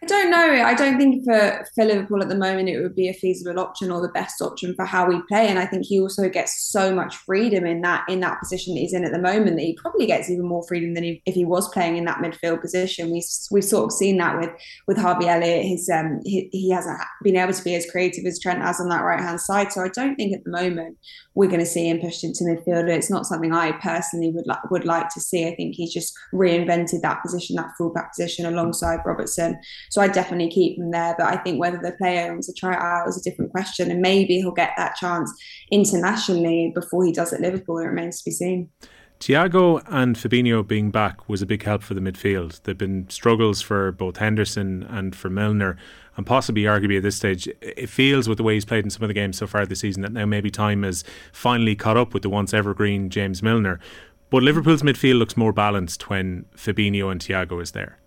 I 0.00 0.06
don't 0.06 0.30
know. 0.30 0.62
I 0.64 0.74
don't 0.74 0.96
think 0.96 1.24
for, 1.24 1.66
for 1.74 1.84
Liverpool 1.84 2.22
at 2.22 2.28
the 2.28 2.36
moment 2.36 2.68
it 2.68 2.80
would 2.80 2.94
be 2.94 3.08
a 3.08 3.12
feasible 3.12 3.58
option 3.58 3.90
or 3.90 4.00
the 4.00 4.12
best 4.12 4.40
option 4.40 4.72
for 4.76 4.84
how 4.84 5.08
we 5.08 5.20
play. 5.22 5.48
And 5.48 5.58
I 5.58 5.66
think 5.66 5.86
he 5.86 6.00
also 6.00 6.28
gets 6.28 6.68
so 6.70 6.94
much 6.94 7.16
freedom 7.16 7.66
in 7.66 7.80
that 7.80 8.04
in 8.08 8.20
that 8.20 8.38
position 8.38 8.74
that 8.74 8.80
he's 8.80 8.92
in 8.92 9.04
at 9.04 9.10
the 9.10 9.18
moment 9.18 9.56
that 9.56 9.64
he 9.64 9.74
probably 9.74 10.06
gets 10.06 10.30
even 10.30 10.46
more 10.46 10.64
freedom 10.68 10.94
than 10.94 11.02
he, 11.02 11.20
if 11.26 11.34
he 11.34 11.44
was 11.44 11.68
playing 11.70 11.96
in 11.96 12.04
that 12.04 12.18
midfield 12.18 12.60
position. 12.60 13.10
We 13.10 13.24
we've 13.50 13.64
sort 13.64 13.86
of 13.86 13.92
seen 13.92 14.18
that 14.18 14.38
with 14.38 14.50
with 14.86 14.98
Harvey 14.98 15.26
Elliott. 15.26 15.66
His 15.66 15.90
um 15.92 16.20
he, 16.24 16.48
he 16.52 16.70
hasn't 16.70 16.96
been 17.24 17.36
able 17.36 17.52
to 17.52 17.64
be 17.64 17.74
as 17.74 17.90
creative 17.90 18.24
as 18.24 18.38
Trent 18.38 18.62
has 18.62 18.80
on 18.80 18.88
that 18.90 19.02
right 19.02 19.20
hand 19.20 19.40
side. 19.40 19.72
So 19.72 19.82
I 19.82 19.88
don't 19.88 20.14
think 20.14 20.32
at 20.32 20.44
the 20.44 20.50
moment 20.50 20.96
we're 21.34 21.48
going 21.48 21.60
to 21.60 21.66
see 21.66 21.88
him 21.88 22.00
pushed 22.00 22.24
into 22.24 22.44
midfield. 22.44 22.88
It's 22.88 23.10
not 23.10 23.26
something 23.26 23.52
I 23.52 23.72
personally 23.72 24.30
would 24.30 24.46
like 24.46 24.70
would 24.70 24.84
like 24.84 25.08
to 25.10 25.20
see. 25.20 25.46
I 25.48 25.54
think 25.56 25.74
he's 25.74 25.92
just 25.92 26.12
reinvented 26.32 27.02
that 27.02 27.22
position, 27.22 27.56
that 27.56 27.70
fullback 27.76 28.12
position 28.12 28.46
alongside 28.46 29.00
Robertson. 29.04 29.58
So 29.90 29.97
I 30.00 30.08
definitely 30.08 30.50
keep 30.50 30.78
him 30.78 30.90
there. 30.90 31.14
But 31.18 31.26
I 31.26 31.36
think 31.36 31.60
whether 31.60 31.78
the 31.78 31.92
player 31.92 32.30
wants 32.30 32.46
to 32.46 32.52
try 32.52 32.74
it 32.74 32.80
out 32.80 33.08
is 33.08 33.18
a 33.18 33.22
different 33.22 33.50
question, 33.50 33.90
and 33.90 34.00
maybe 34.00 34.36
he'll 34.36 34.52
get 34.52 34.72
that 34.76 34.96
chance 34.96 35.32
internationally 35.70 36.72
before 36.74 37.04
he 37.04 37.12
does 37.12 37.32
at 37.32 37.40
Liverpool. 37.40 37.78
It 37.78 37.86
remains 37.86 38.18
to 38.18 38.30
be 38.30 38.32
seen. 38.32 38.70
Thiago 39.20 39.82
and 39.88 40.14
Fabinho 40.14 40.64
being 40.64 40.92
back 40.92 41.28
was 41.28 41.42
a 41.42 41.46
big 41.46 41.64
help 41.64 41.82
for 41.82 41.94
the 41.94 42.00
midfield. 42.00 42.62
There've 42.62 42.78
been 42.78 43.10
struggles 43.10 43.60
for 43.60 43.90
both 43.90 44.18
Henderson 44.18 44.84
and 44.84 45.16
for 45.16 45.28
Milner 45.28 45.76
and 46.18 46.26
possibly 46.26 46.62
arguably 46.62 46.96
at 46.96 47.04
this 47.04 47.16
stage, 47.16 47.48
it 47.62 47.88
feels 47.88 48.28
with 48.28 48.38
the 48.38 48.42
way 48.42 48.54
he's 48.54 48.64
played 48.64 48.82
in 48.82 48.90
some 48.90 49.04
of 49.04 49.08
the 49.08 49.14
games 49.14 49.38
so 49.38 49.46
far 49.46 49.64
this 49.64 49.80
season 49.80 50.02
that 50.02 50.12
now 50.12 50.26
maybe 50.26 50.50
time 50.50 50.82
has 50.82 51.04
finally 51.32 51.76
caught 51.76 51.96
up 51.96 52.12
with 52.12 52.24
the 52.24 52.28
once 52.28 52.52
evergreen 52.52 53.08
James 53.08 53.40
Milner. 53.40 53.78
But 54.28 54.42
Liverpool's 54.42 54.82
midfield 54.82 55.20
looks 55.20 55.36
more 55.36 55.52
balanced 55.52 56.10
when 56.10 56.44
Fabinho 56.56 57.10
and 57.12 57.20
Thiago 57.20 57.62
is 57.62 57.70
there 57.70 57.98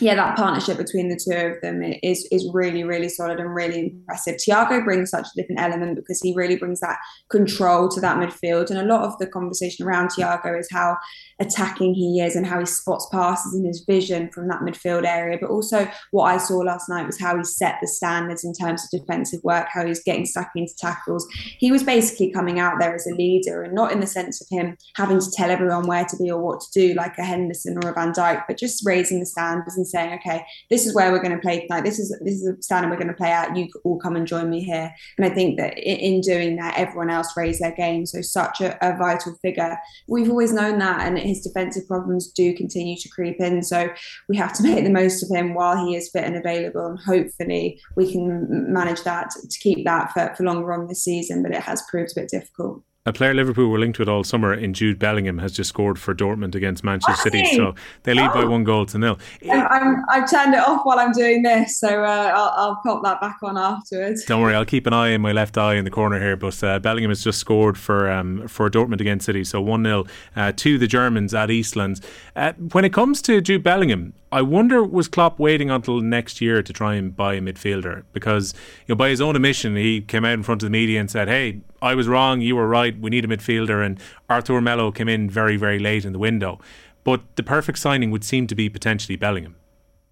yeah, 0.00 0.14
that 0.14 0.36
partnership 0.36 0.76
between 0.76 1.08
the 1.08 1.18
two 1.22 1.36
of 1.36 1.60
them 1.60 1.82
is 2.02 2.26
is 2.30 2.48
really 2.52 2.84
really 2.84 3.08
solid 3.08 3.40
and 3.40 3.54
really 3.54 3.90
impressive. 3.90 4.36
Thiago 4.36 4.84
brings 4.84 5.10
such 5.10 5.26
a 5.26 5.40
different 5.40 5.60
element 5.60 5.96
because 5.96 6.20
he 6.20 6.34
really 6.34 6.56
brings 6.56 6.80
that 6.80 6.98
control 7.30 7.88
to 7.88 8.00
that 8.00 8.16
midfield, 8.16 8.70
and 8.70 8.78
a 8.78 8.84
lot 8.84 9.02
of 9.02 9.18
the 9.18 9.26
conversation 9.26 9.86
around 9.86 10.10
Thiago 10.10 10.58
is 10.58 10.68
how 10.70 10.96
attacking 11.40 11.94
he 11.94 12.20
is 12.20 12.36
and 12.36 12.46
how 12.46 12.58
he 12.58 12.66
spots 12.66 13.06
passes 13.10 13.54
and 13.54 13.66
his 13.66 13.84
vision 13.86 14.30
from 14.30 14.48
that 14.48 14.60
midfield 14.60 15.04
area. 15.04 15.38
But 15.40 15.50
also, 15.50 15.88
what 16.10 16.24
I 16.24 16.38
saw 16.38 16.58
last 16.58 16.88
night 16.88 17.06
was 17.06 17.20
how 17.20 17.36
he 17.36 17.44
set 17.44 17.78
the 17.80 17.88
standards 17.88 18.44
in 18.44 18.52
terms 18.52 18.84
of 18.84 19.00
defensive 19.00 19.40
work, 19.42 19.68
how 19.72 19.82
he 19.82 19.88
was 19.88 20.02
getting 20.02 20.26
stuck 20.26 20.50
into 20.54 20.74
tackles. 20.78 21.26
He 21.58 21.72
was 21.72 21.82
basically 21.82 22.32
coming 22.32 22.58
out 22.60 22.74
there 22.78 22.94
as 22.94 23.06
a 23.06 23.14
leader, 23.14 23.62
and 23.62 23.74
not 23.74 23.92
in 23.92 24.00
the 24.00 24.06
sense 24.06 24.40
of 24.40 24.48
him 24.50 24.76
having 24.96 25.20
to 25.20 25.30
tell 25.32 25.50
everyone 25.50 25.86
where 25.86 26.04
to 26.04 26.16
be 26.16 26.30
or 26.30 26.40
what 26.40 26.60
to 26.60 26.66
do, 26.72 26.94
like 26.94 27.18
a 27.18 27.24
Henderson 27.24 27.78
or 27.82 27.90
a 27.90 27.94
Van 27.94 28.12
Dijk, 28.12 28.44
but 28.46 28.58
just 28.58 28.86
raising 28.86 29.20
the 29.20 29.26
standards 29.26 29.76
and 29.76 29.87
saying, 29.90 30.18
okay, 30.18 30.44
this 30.70 30.86
is 30.86 30.94
where 30.94 31.12
we're 31.12 31.22
going 31.22 31.34
to 31.34 31.42
play 31.42 31.60
tonight. 31.60 31.84
This 31.84 31.98
is 31.98 32.16
this 32.22 32.34
is 32.34 32.44
the 32.44 32.62
standard 32.62 32.90
we're 32.90 32.96
going 32.96 33.08
to 33.08 33.14
play 33.14 33.30
at. 33.30 33.56
You 33.56 33.68
all 33.84 33.98
come 33.98 34.16
and 34.16 34.26
join 34.26 34.50
me 34.50 34.62
here. 34.62 34.92
And 35.16 35.26
I 35.26 35.30
think 35.30 35.58
that 35.58 35.78
in 35.78 36.20
doing 36.20 36.56
that, 36.56 36.78
everyone 36.78 37.10
else 37.10 37.36
raised 37.36 37.60
their 37.60 37.72
game. 37.72 38.06
So 38.06 38.20
such 38.20 38.60
a, 38.60 38.76
a 38.86 38.96
vital 38.96 39.34
figure. 39.42 39.76
We've 40.06 40.30
always 40.30 40.52
known 40.52 40.78
that, 40.78 41.06
and 41.06 41.18
his 41.18 41.40
defensive 41.40 41.86
problems 41.86 42.30
do 42.32 42.54
continue 42.54 42.96
to 42.96 43.08
creep 43.08 43.40
in. 43.40 43.62
So 43.62 43.90
we 44.28 44.36
have 44.36 44.52
to 44.54 44.62
make 44.68 44.84
the 44.84 44.90
most 44.90 45.22
of 45.22 45.30
him 45.30 45.54
while 45.54 45.86
he 45.86 45.96
is 45.96 46.10
fit 46.10 46.24
and 46.24 46.36
available, 46.36 46.86
and 46.86 46.98
hopefully 46.98 47.80
we 47.96 48.10
can 48.10 48.72
manage 48.72 49.02
that 49.02 49.30
to 49.30 49.58
keep 49.58 49.84
that 49.84 50.12
for, 50.12 50.34
for 50.36 50.44
longer 50.44 50.72
on 50.72 50.86
this 50.86 51.04
season. 51.04 51.42
But 51.42 51.52
it 51.52 51.62
has 51.62 51.82
proved 51.90 52.12
a 52.12 52.20
bit 52.20 52.28
difficult 52.28 52.82
a 53.06 53.12
player 53.12 53.32
Liverpool 53.32 53.68
were 53.68 53.78
linked 53.78 53.98
with 53.98 54.08
all 54.08 54.22
summer 54.22 54.52
in 54.52 54.74
Jude 54.74 54.98
Bellingham 54.98 55.38
has 55.38 55.52
just 55.52 55.68
scored 55.70 55.98
for 55.98 56.14
Dortmund 56.14 56.54
against 56.54 56.84
Manchester 56.84 57.22
City. 57.22 57.44
So 57.56 57.74
they 58.02 58.12
lead 58.12 58.30
oh. 58.30 58.34
by 58.34 58.44
one 58.44 58.64
goal 58.64 58.84
to 58.86 58.98
nil. 58.98 59.18
I'm, 59.50 60.04
I've 60.10 60.30
turned 60.30 60.54
it 60.54 60.60
off 60.60 60.82
while 60.84 60.98
I'm 60.98 61.12
doing 61.12 61.42
this, 61.42 61.80
so 61.80 62.04
uh, 62.04 62.32
I'll, 62.34 62.52
I'll 62.56 62.80
pop 62.84 63.02
that 63.04 63.20
back 63.20 63.38
on 63.42 63.56
afterwards. 63.56 64.24
Don't 64.26 64.42
worry, 64.42 64.54
I'll 64.54 64.66
keep 64.66 64.86
an 64.86 64.92
eye 64.92 65.08
in 65.08 65.22
my 65.22 65.32
left 65.32 65.56
eye 65.56 65.74
in 65.74 65.84
the 65.84 65.90
corner 65.90 66.20
here. 66.20 66.36
But 66.36 66.62
uh, 66.62 66.78
Bellingham 66.80 67.10
has 67.10 67.24
just 67.24 67.38
scored 67.38 67.78
for 67.78 68.10
um, 68.10 68.46
for 68.46 68.68
Dortmund 68.68 69.00
against 69.00 69.26
City, 69.26 69.42
so 69.42 69.60
1 69.60 69.84
0 69.84 70.04
uh, 70.36 70.52
to 70.56 70.78
the 70.78 70.86
Germans 70.86 71.32
at 71.34 71.48
Eastlands. 71.48 72.04
Uh, 72.36 72.52
when 72.72 72.84
it 72.84 72.92
comes 72.92 73.22
to 73.22 73.40
Jude 73.40 73.62
Bellingham, 73.62 74.12
I 74.30 74.42
wonder 74.42 74.84
was 74.84 75.08
Klopp 75.08 75.38
waiting 75.38 75.70
until 75.70 76.00
next 76.00 76.40
year 76.40 76.62
to 76.62 76.72
try 76.72 76.94
and 76.94 77.16
buy 77.16 77.34
a 77.34 77.40
midfielder 77.40 78.02
because 78.12 78.52
you 78.86 78.92
know 78.92 78.96
by 78.96 79.08
his 79.08 79.22
own 79.22 79.36
admission 79.36 79.74
he 79.74 80.02
came 80.02 80.24
out 80.24 80.34
in 80.34 80.42
front 80.42 80.62
of 80.62 80.66
the 80.66 80.70
media 80.70 81.00
and 81.00 81.10
said, 81.10 81.28
"Hey, 81.28 81.60
I 81.80 81.94
was 81.94 82.08
wrong, 82.08 82.42
you 82.42 82.54
were 82.56 82.68
right. 82.68 82.98
We 82.98 83.08
need 83.08 83.24
a 83.24 83.28
midfielder." 83.28 83.84
And 83.84 83.98
Arthur 84.28 84.60
Melo 84.60 84.92
came 84.92 85.08
in 85.08 85.30
very 85.30 85.56
very 85.56 85.78
late 85.78 86.04
in 86.04 86.12
the 86.12 86.18
window, 86.18 86.60
but 87.04 87.22
the 87.36 87.42
perfect 87.42 87.78
signing 87.78 88.10
would 88.10 88.24
seem 88.24 88.46
to 88.48 88.54
be 88.54 88.68
potentially 88.68 89.16
Bellingham. 89.16 89.56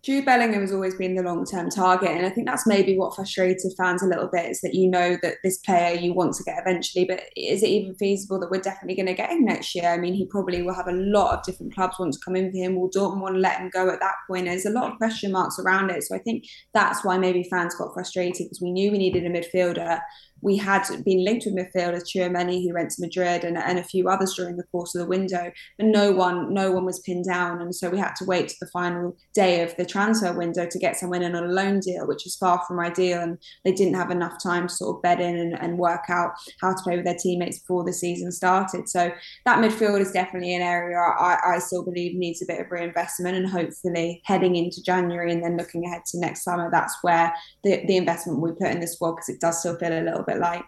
Jude 0.06 0.24
Bellingham 0.24 0.60
has 0.60 0.72
always 0.72 0.94
been 0.94 1.16
the 1.16 1.22
long 1.24 1.44
term 1.44 1.68
target. 1.68 2.10
And 2.10 2.24
I 2.24 2.30
think 2.30 2.46
that's 2.46 2.64
maybe 2.64 2.96
what 2.96 3.16
frustrated 3.16 3.72
fans 3.76 4.04
a 4.04 4.06
little 4.06 4.28
bit 4.32 4.48
is 4.48 4.60
that 4.60 4.72
you 4.72 4.88
know 4.88 5.18
that 5.20 5.38
this 5.42 5.58
player 5.58 5.98
you 5.98 6.14
want 6.14 6.34
to 6.34 6.44
get 6.44 6.60
eventually, 6.60 7.04
but 7.04 7.24
is 7.36 7.64
it 7.64 7.70
even 7.70 7.96
feasible 7.96 8.38
that 8.38 8.48
we're 8.48 8.60
definitely 8.60 8.94
going 8.94 9.06
to 9.06 9.20
get 9.20 9.32
him 9.32 9.44
next 9.44 9.74
year? 9.74 9.88
I 9.88 9.98
mean, 9.98 10.14
he 10.14 10.24
probably 10.26 10.62
will 10.62 10.74
have 10.74 10.86
a 10.86 10.92
lot 10.92 11.36
of 11.36 11.44
different 11.44 11.74
clubs 11.74 11.98
want 11.98 12.12
to 12.12 12.20
come 12.24 12.36
in 12.36 12.52
for 12.52 12.56
him. 12.56 12.76
Will 12.76 12.88
Dortmund 12.88 13.20
want 13.20 13.34
to 13.34 13.40
let 13.40 13.58
him 13.58 13.68
go 13.74 13.90
at 13.90 13.98
that 13.98 14.14
point? 14.30 14.44
There's 14.44 14.64
a 14.64 14.70
lot 14.70 14.92
of 14.92 14.96
question 14.96 15.32
marks 15.32 15.58
around 15.58 15.90
it. 15.90 16.04
So 16.04 16.14
I 16.14 16.20
think 16.20 16.44
that's 16.72 17.04
why 17.04 17.18
maybe 17.18 17.42
fans 17.42 17.74
got 17.74 17.92
frustrated 17.92 18.46
because 18.46 18.60
we 18.62 18.70
knew 18.70 18.92
we 18.92 18.98
needed 18.98 19.26
a 19.26 19.28
midfielder 19.28 19.98
we 20.46 20.56
had 20.56 20.86
been 21.04 21.24
linked 21.24 21.44
with 21.44 21.56
midfielders, 21.56 22.04
Tchouameni, 22.04 22.62
who 22.62 22.72
went 22.72 22.90
to 22.90 23.00
Madrid, 23.00 23.42
and, 23.42 23.58
and 23.58 23.80
a 23.80 23.82
few 23.82 24.08
others 24.08 24.34
during 24.34 24.56
the 24.56 24.62
course 24.70 24.94
of 24.94 25.00
the 25.00 25.08
window, 25.08 25.50
but 25.76 25.86
no 25.88 26.12
one, 26.12 26.54
no 26.54 26.70
one 26.70 26.84
was 26.84 27.00
pinned 27.00 27.24
down, 27.24 27.60
and 27.60 27.74
so 27.74 27.90
we 27.90 27.98
had 27.98 28.14
to 28.14 28.24
wait 28.24 28.48
to 28.48 28.54
the 28.60 28.68
final 28.68 29.16
day 29.34 29.62
of 29.62 29.76
the 29.76 29.84
transfer 29.84 30.32
window 30.32 30.64
to 30.70 30.78
get 30.78 30.94
someone 30.94 31.22
in 31.22 31.34
on 31.34 31.42
a 31.42 31.48
loan 31.48 31.80
deal, 31.80 32.06
which 32.06 32.24
is 32.26 32.36
far 32.36 32.62
from 32.68 32.78
ideal, 32.78 33.20
and 33.20 33.38
they 33.64 33.72
didn't 33.72 33.94
have 33.94 34.12
enough 34.12 34.40
time 34.40 34.68
to 34.68 34.74
sort 34.74 34.96
of 34.96 35.02
bed 35.02 35.20
in 35.20 35.36
and, 35.36 35.60
and 35.60 35.78
work 35.78 36.04
out 36.08 36.30
how 36.60 36.72
to 36.72 36.82
play 36.84 36.94
with 36.94 37.04
their 37.04 37.18
teammates 37.18 37.58
before 37.58 37.82
the 37.82 37.92
season 37.92 38.30
started. 38.30 38.88
So 38.88 39.10
that 39.46 39.58
midfield 39.58 40.00
is 40.00 40.12
definitely 40.12 40.54
an 40.54 40.62
area 40.62 40.96
I, 40.96 41.38
I 41.44 41.58
still 41.58 41.84
believe 41.84 42.14
needs 42.14 42.40
a 42.40 42.46
bit 42.46 42.60
of 42.60 42.70
reinvestment, 42.70 43.36
and 43.36 43.48
hopefully 43.48 44.22
heading 44.24 44.54
into 44.54 44.80
January 44.84 45.32
and 45.32 45.42
then 45.42 45.56
looking 45.56 45.84
ahead 45.86 46.02
to 46.06 46.20
next 46.20 46.44
summer, 46.44 46.70
that's 46.70 46.96
where 47.02 47.34
the, 47.64 47.84
the 47.88 47.96
investment 47.96 48.40
we 48.40 48.52
put 48.52 48.70
in 48.70 48.78
the 48.78 48.86
squad 48.86 49.16
because 49.16 49.28
it 49.28 49.40
does 49.40 49.58
still 49.58 49.76
feel 49.76 49.92
a 49.92 50.06
little 50.06 50.22
bit 50.22 50.35
like. 50.38 50.64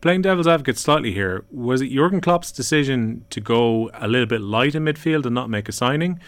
Playing 0.00 0.22
devil's 0.22 0.48
advocate 0.48 0.78
slightly 0.78 1.12
here, 1.12 1.44
was 1.50 1.80
it 1.80 1.90
Jurgen 1.90 2.20
Klopp's 2.20 2.50
decision 2.50 3.24
to 3.30 3.40
go 3.40 3.88
a 3.94 4.08
little 4.08 4.26
bit 4.26 4.40
light 4.40 4.74
in 4.74 4.84
midfield 4.84 5.24
and 5.24 5.34
not 5.34 5.48
make 5.48 5.68
a 5.68 5.72
signing? 5.72 6.18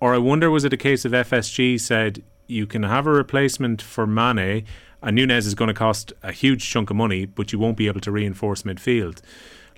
Or 0.00 0.14
I 0.14 0.18
wonder, 0.18 0.50
was 0.50 0.64
it 0.64 0.72
a 0.72 0.76
case 0.76 1.04
of 1.04 1.12
FSG 1.12 1.80
said 1.80 2.24
you 2.48 2.66
can 2.66 2.82
have 2.82 3.06
a 3.06 3.12
replacement 3.12 3.80
for 3.80 4.06
Mane 4.06 4.64
and 5.02 5.16
Nunez 5.16 5.46
is 5.46 5.54
going 5.54 5.68
to 5.68 5.74
cost 5.74 6.12
a 6.22 6.32
huge 6.32 6.68
chunk 6.68 6.90
of 6.90 6.96
money, 6.96 7.24
but 7.24 7.52
you 7.52 7.58
won't 7.58 7.76
be 7.76 7.86
able 7.86 8.00
to 8.00 8.10
reinforce 8.10 8.62
midfield? 8.62 9.20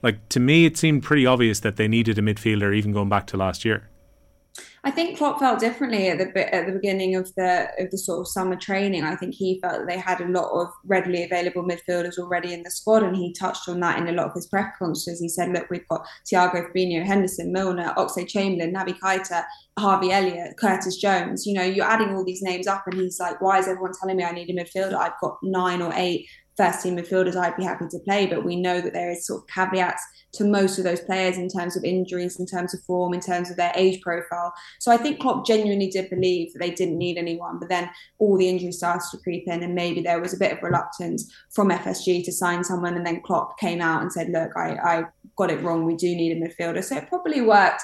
Like, 0.03 0.29
to 0.31 0.41
me, 0.41 0.65
it 0.65 0.77
seemed 0.77 1.03
pretty 1.03 1.27
obvious 1.27 1.61
that 1.61 1.77
they 1.77 1.87
needed 1.87 2.19
a 2.19 2.23
midfielder 2.23 2.75
even 2.75 2.93
going 2.93 3.09
back 3.09 3.27
to 3.29 3.37
last 3.37 3.65
year. 3.65 3.89
I 4.85 4.91
think 4.91 5.17
Klopp 5.17 5.39
felt 5.39 5.61
differently 5.61 6.09
at 6.09 6.19
the 6.19 6.55
at 6.55 6.67
the 6.67 6.73
beginning 6.73 7.15
of 7.15 7.33
the 7.37 7.69
of 7.79 7.93
the 7.93 7.99
sort 7.99 8.19
of 8.19 8.27
summer 8.27 8.57
training. 8.57 9.05
I 9.05 9.15
think 9.15 9.33
he 9.33 9.61
felt 9.61 9.79
that 9.79 9.87
they 9.87 9.97
had 9.97 10.21
a 10.21 10.27
lot 10.27 10.51
of 10.51 10.73
readily 10.85 11.23
available 11.23 11.63
midfielders 11.63 12.19
already 12.19 12.53
in 12.53 12.65
the 12.65 12.71
squad, 12.71 13.05
and 13.05 13.15
he 13.15 13.33
touched 13.33 13.69
on 13.69 13.79
that 13.79 14.01
in 14.01 14.09
a 14.09 14.13
lot 14.13 14.27
of 14.27 14.35
his 14.35 14.49
press 14.49 14.75
conferences. 14.77 15.21
He 15.21 15.29
said, 15.29 15.53
"Look, 15.53 15.71
we've 15.71 15.87
got 15.87 16.05
Thiago 16.27 16.69
Fabinho, 16.69 17.05
Henderson, 17.05 17.53
Milner, 17.53 17.95
Oxlade 17.97 18.27
Chamberlain, 18.27 18.75
Naby 18.75 18.99
Keita, 18.99 19.45
Harvey 19.79 20.11
Elliott, 20.11 20.57
Curtis 20.59 20.97
Jones. 20.97 21.47
You 21.47 21.55
know, 21.55 21.63
you're 21.63 21.87
adding 21.87 22.17
all 22.17 22.25
these 22.25 22.43
names 22.43 22.67
up, 22.67 22.83
and 22.87 23.01
he's 23.01 23.21
like, 23.21 23.41
why 23.41 23.61
is 23.61 23.69
everyone 23.69 23.93
telling 24.01 24.17
me 24.17 24.25
I 24.25 24.33
need 24.33 24.51
a 24.51 24.53
midfielder? 24.53 24.95
I've 24.95 25.21
got 25.21 25.39
nine 25.45 25.81
or 25.81 25.93
eight 25.95 26.27
first 26.57 26.83
team 26.83 26.97
midfielders 26.97 27.37
I'd 27.37 27.57
be 27.57 27.65
happy 27.65 27.87
to 27.89 27.99
play, 28.01 28.27
but 28.27 28.45
we 28.45 28.57
know 28.57 28.81
that 28.81 28.93
there 28.93 29.11
is 29.11 29.27
sort 29.27 29.43
of 29.43 29.47
caveats 29.49 30.03
to 30.33 30.45
most 30.45 30.79
of 30.79 30.85
those 30.85 31.01
players 31.01 31.37
in 31.37 31.49
terms 31.49 31.77
of 31.77 31.85
injuries, 31.85 32.39
in 32.41 32.47
terms 32.47 32.73
of 32.75 32.83
form, 32.83 33.13
in 33.13 33.21
terms 33.21 33.51
of 33.51 33.57
their 33.57 33.73
age 33.75 34.01
profile. 34.01 34.53
So 34.81 34.91
I 34.91 34.97
think 34.97 35.21
Klopp 35.21 35.47
genuinely 35.47 35.89
did 35.89 36.09
believe 36.09 36.53
that 36.53 36.59
they 36.59 36.71
didn't 36.71 36.99
need 36.99 37.19
anyone, 37.19 37.59
but 37.59 37.69
then 37.69 37.91
all 38.19 38.37
the 38.37 38.49
injuries 38.49 38.79
started 38.79 39.07
to 39.11 39.19
creep 39.19 39.45
in, 39.47 39.63
and 39.63 39.75
maybe 39.75 40.01
there 40.01 40.21
was 40.21 40.33
a 40.33 40.39
bit 40.39 40.53
of 40.53 40.63
reluctance 40.63 41.31
from 41.51 41.71
FSG 41.71 42.25
to 42.25 42.33
sign 42.33 42.65
someone, 42.65 42.97
and 42.97 43.07
then 43.07 43.21
Klopp 43.21 43.59
came 43.59 43.81
out 43.81 44.03
and 44.03 44.13
said, 44.13 44.31
"Look, 44.31 44.53
I, 44.57 44.77
I 44.77 45.05
got 45.37 45.51
it 45.51 45.63
wrong. 45.63 45.85
We 45.85 45.97
do 45.97 46.15
need 46.15 46.37
a 46.37 46.41
midfielder." 46.41 46.83
So 46.83 46.97
it 46.97 47.09
probably 47.09 47.43
worked 47.43 47.83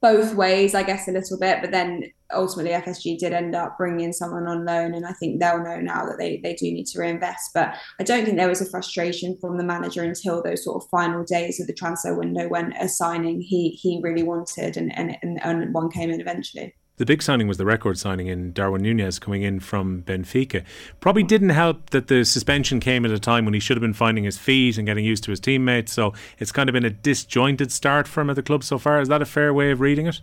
both 0.00 0.34
ways, 0.34 0.74
I 0.74 0.82
guess, 0.82 1.08
a 1.08 1.12
little 1.12 1.38
bit. 1.38 1.58
But 1.60 1.70
then 1.70 2.10
ultimately, 2.32 2.72
FSG 2.72 3.18
did 3.18 3.32
end 3.32 3.54
up 3.54 3.76
bringing 3.78 4.00
in 4.00 4.12
someone 4.12 4.46
on 4.46 4.64
loan, 4.64 4.94
and 4.94 5.06
I 5.06 5.12
think 5.12 5.40
they'll 5.40 5.62
know 5.62 5.80
now 5.80 6.06
that 6.06 6.18
they, 6.18 6.40
they 6.42 6.54
do 6.54 6.70
need 6.72 6.86
to 6.88 7.00
reinvest. 7.00 7.50
But 7.54 7.74
I 7.98 8.04
don't 8.04 8.24
think 8.24 8.36
there 8.36 8.48
was 8.48 8.60
a 8.60 8.70
frustration 8.70 9.36
from 9.40 9.58
the 9.58 9.64
manager 9.64 10.02
until 10.02 10.42
those 10.42 10.64
sort 10.64 10.82
of 10.82 10.88
final 10.90 11.24
days 11.24 11.60
of 11.60 11.66
the 11.66 11.72
transfer 11.72 12.14
window 12.14 12.48
when 12.48 12.72
a 12.74 12.88
signing 12.88 13.40
he 13.40 13.70
he 13.70 14.00
really 14.02 14.22
wanted, 14.22 14.76
and 14.76 14.96
and, 14.96 15.16
and, 15.22 15.38
and 15.42 15.74
one 15.74 15.90
came 15.90 16.10
in 16.10 16.20
eventually. 16.20 16.74
The 17.00 17.06
big 17.06 17.22
signing 17.22 17.48
was 17.48 17.56
the 17.56 17.64
record 17.64 17.98
signing 17.98 18.26
in 18.26 18.52
Darwin 18.52 18.82
Nunez 18.82 19.18
coming 19.18 19.40
in 19.40 19.60
from 19.60 20.02
Benfica. 20.02 20.64
Probably 21.00 21.22
didn't 21.22 21.48
help 21.48 21.88
that 21.90 22.08
the 22.08 22.26
suspension 22.26 22.78
came 22.78 23.06
at 23.06 23.10
a 23.10 23.18
time 23.18 23.46
when 23.46 23.54
he 23.54 23.60
should 23.60 23.78
have 23.78 23.80
been 23.80 23.94
finding 23.94 24.24
his 24.24 24.36
feet 24.36 24.76
and 24.76 24.86
getting 24.86 25.06
used 25.06 25.24
to 25.24 25.30
his 25.30 25.40
teammates. 25.40 25.94
So 25.94 26.12
it's 26.38 26.52
kind 26.52 26.68
of 26.68 26.74
been 26.74 26.84
a 26.84 26.90
disjointed 26.90 27.72
start 27.72 28.06
for 28.06 28.20
him 28.20 28.28
at 28.28 28.36
the 28.36 28.42
club 28.42 28.62
so 28.62 28.76
far. 28.76 29.00
Is 29.00 29.08
that 29.08 29.22
a 29.22 29.24
fair 29.24 29.54
way 29.54 29.70
of 29.70 29.80
reading 29.80 30.08
it? 30.08 30.20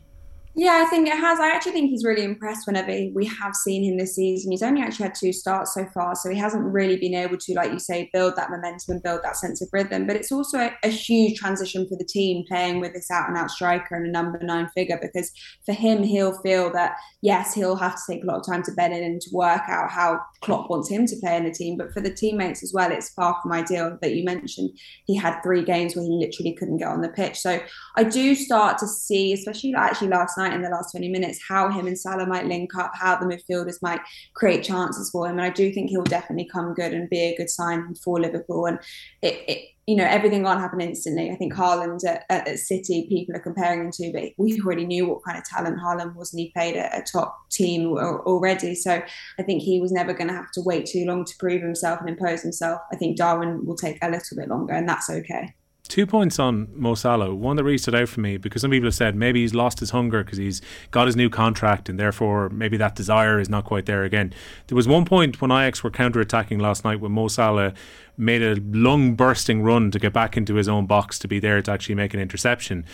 Yeah, 0.59 0.83
I 0.83 0.89
think 0.89 1.07
it 1.07 1.15
has. 1.15 1.39
I 1.39 1.51
actually 1.51 1.73
think 1.73 1.91
he's 1.91 2.03
really 2.03 2.23
impressed 2.23 2.65
whenever 2.65 2.91
we 3.13 3.27
have 3.27 3.53
seen 3.53 3.83
him 3.83 3.95
this 3.95 4.15
season. 4.15 4.49
He's 4.49 4.63
only 4.63 4.81
actually 4.81 5.03
had 5.03 5.13
two 5.13 5.31
starts 5.31 5.75
so 5.75 5.85
far, 5.93 6.15
so 6.15 6.31
he 6.31 6.37
hasn't 6.39 6.63
really 6.63 6.97
been 6.97 7.13
able 7.13 7.37
to, 7.37 7.53
like 7.53 7.71
you 7.71 7.77
say, 7.77 8.09
build 8.11 8.35
that 8.37 8.49
momentum 8.49 8.95
and 8.95 9.03
build 9.03 9.21
that 9.21 9.35
sense 9.35 9.61
of 9.61 9.69
rhythm. 9.71 10.07
But 10.07 10.15
it's 10.15 10.31
also 10.31 10.57
a, 10.57 10.75
a 10.83 10.87
huge 10.87 11.37
transition 11.37 11.87
for 11.87 11.95
the 11.95 12.03
team 12.03 12.43
playing 12.47 12.79
with 12.79 12.93
this 12.93 13.11
out 13.11 13.29
and 13.29 13.37
out 13.37 13.51
striker 13.51 13.93
and 13.93 14.07
a 14.07 14.09
number 14.09 14.39
nine 14.41 14.67
figure 14.73 14.97
because 14.99 15.31
for 15.63 15.73
him, 15.73 16.01
he'll 16.01 16.41
feel 16.41 16.73
that, 16.73 16.95
yes, 17.21 17.53
he'll 17.53 17.75
have 17.75 17.93
to 17.93 18.01
take 18.11 18.23
a 18.23 18.25
lot 18.25 18.39
of 18.39 18.45
time 18.47 18.63
to 18.63 18.71
bed 18.71 18.91
in 18.91 19.03
and 19.03 19.21
to 19.21 19.29
work 19.33 19.61
out 19.67 19.91
how 19.91 20.19
Klopp 20.41 20.71
wants 20.71 20.89
him 20.89 21.05
to 21.05 21.15
play 21.17 21.37
in 21.37 21.43
the 21.43 21.51
team. 21.51 21.77
But 21.77 21.93
for 21.93 22.01
the 22.01 22.11
teammates 22.11 22.63
as 22.63 22.73
well, 22.73 22.91
it's 22.91 23.09
far 23.09 23.37
from 23.43 23.51
ideal 23.51 23.99
that 24.01 24.15
you 24.15 24.25
mentioned 24.25 24.71
he 25.05 25.15
had 25.15 25.39
three 25.43 25.63
games 25.63 25.95
where 25.95 26.03
he 26.03 26.17
literally 26.19 26.55
couldn't 26.55 26.77
get 26.77 26.87
on 26.87 27.01
the 27.01 27.09
pitch. 27.09 27.37
So 27.37 27.59
I 27.95 28.03
do 28.03 28.33
start 28.33 28.79
to 28.79 28.87
see, 28.87 29.33
especially 29.33 29.75
actually 29.75 30.07
last 30.07 30.35
night, 30.35 30.46
night 30.47 30.55
in 30.55 30.61
the 30.61 30.69
last 30.69 30.91
20 30.91 31.09
minutes 31.09 31.39
how 31.47 31.69
him 31.69 31.87
and 31.87 31.97
Salah 31.97 32.25
might 32.25 32.45
link 32.45 32.75
up, 32.75 32.91
how 32.95 33.17
the 33.17 33.25
midfielders 33.25 33.81
might 33.81 34.01
create 34.33 34.63
chances 34.63 35.09
for 35.09 35.25
him. 35.25 35.33
And 35.33 35.41
I 35.41 35.49
do 35.49 35.71
think 35.71 35.89
he'll 35.89 36.03
definitely 36.03 36.49
come 36.51 36.73
good 36.73 36.93
and 36.93 37.09
be 37.09 37.19
a 37.19 37.35
good 37.35 37.49
sign 37.49 37.95
for 37.95 38.19
Liverpool. 38.19 38.65
And 38.65 38.79
it, 39.21 39.43
it 39.47 39.67
you 39.87 39.95
know, 39.95 40.03
everything 40.03 40.43
can't 40.43 40.59
happen 40.59 40.81
instantly. 40.81 41.31
I 41.31 41.35
think 41.35 41.53
Haaland 41.53 42.03
at, 42.05 42.25
at, 42.29 42.59
City, 42.59 43.07
people 43.07 43.37
are 43.37 43.39
comparing 43.39 43.85
him 43.85 43.91
to, 43.91 44.11
but 44.11 44.23
we 44.37 44.59
already 44.61 44.85
knew 44.85 45.07
what 45.07 45.23
kind 45.23 45.37
of 45.37 45.45
talent 45.45 45.79
Haaland 45.79 46.13
was, 46.13 46.33
and 46.33 46.41
he 46.41 46.51
played 46.51 46.75
at 46.75 46.97
a 46.97 47.09
top 47.09 47.49
team 47.49 47.97
already. 47.97 48.75
So 48.75 49.01
I 49.39 49.43
think 49.43 49.63
he 49.63 49.79
was 49.79 49.93
never 49.93 50.13
going 50.13 50.27
to 50.27 50.33
have 50.33 50.51
to 50.55 50.61
wait 50.61 50.87
too 50.87 51.05
long 51.05 51.23
to 51.23 51.33
prove 51.39 51.61
himself 51.61 52.01
and 52.01 52.09
impose 52.09 52.41
himself. 52.41 52.81
I 52.91 52.97
think 52.97 53.15
Darwin 53.15 53.65
will 53.65 53.77
take 53.77 53.97
a 54.01 54.09
little 54.09 54.35
bit 54.35 54.49
longer, 54.49 54.73
and 54.73 54.89
that's 54.89 55.09
okay. 55.09 55.53
Two 55.87 56.05
points 56.05 56.37
on 56.37 56.67
Mo 56.73 56.95
Salah. 56.95 57.33
One 57.33 57.55
that 57.55 57.63
really 57.63 57.77
stood 57.77 57.95
out 57.95 58.09
for 58.09 58.19
me 58.19 58.37
because 58.37 58.61
some 58.61 58.71
people 58.71 58.87
have 58.87 58.95
said 58.95 59.15
maybe 59.15 59.41
he's 59.41 59.53
lost 59.53 59.79
his 59.79 59.91
hunger 59.91 60.23
because 60.23 60.37
he's 60.37 60.61
got 60.91 61.07
his 61.07 61.15
new 61.15 61.29
contract 61.29 61.87
and 61.87 61.99
therefore 61.99 62.49
maybe 62.49 62.75
that 62.77 62.95
desire 62.95 63.39
is 63.39 63.49
not 63.49 63.63
quite 63.63 63.85
there 63.85 64.03
again. 64.03 64.33
There 64.67 64.75
was 64.75 64.87
one 64.87 65.05
point 65.05 65.41
when 65.41 65.51
Ajax 65.51 65.83
were 65.83 65.89
counter 65.89 66.19
attacking 66.19 66.59
last 66.59 66.83
night 66.83 66.99
when 66.99 67.13
Mo 67.13 67.29
Salah 67.29 67.73
made 68.17 68.41
a 68.41 68.55
lung 68.77 69.15
bursting 69.15 69.61
run 69.61 69.89
to 69.91 69.99
get 69.99 70.11
back 70.11 70.35
into 70.35 70.55
his 70.55 70.67
own 70.67 70.87
box 70.87 71.17
to 71.19 71.27
be 71.27 71.39
there 71.39 71.61
to 71.61 71.71
actually 71.71 71.95
make 71.95 72.13
an 72.13 72.19
interception. 72.19 72.85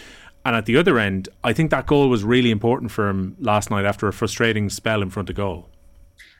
And 0.46 0.56
at 0.56 0.66
the 0.66 0.78
other 0.78 1.00
end, 1.00 1.30
I 1.44 1.54
think 1.54 1.72
that 1.72 1.88
goal 1.88 2.10
was 2.10 2.24
really 2.24 2.52
important 2.52 2.92
for 2.92 3.10
him 3.10 3.36
last 3.40 3.72
night 3.72 3.86
after 3.86 4.08
a 4.08 4.14
frustrating 4.14 4.70
spell 4.70 5.02
in 5.02 5.10
front 5.10 5.30
of 5.30 5.36
goal 5.36 5.70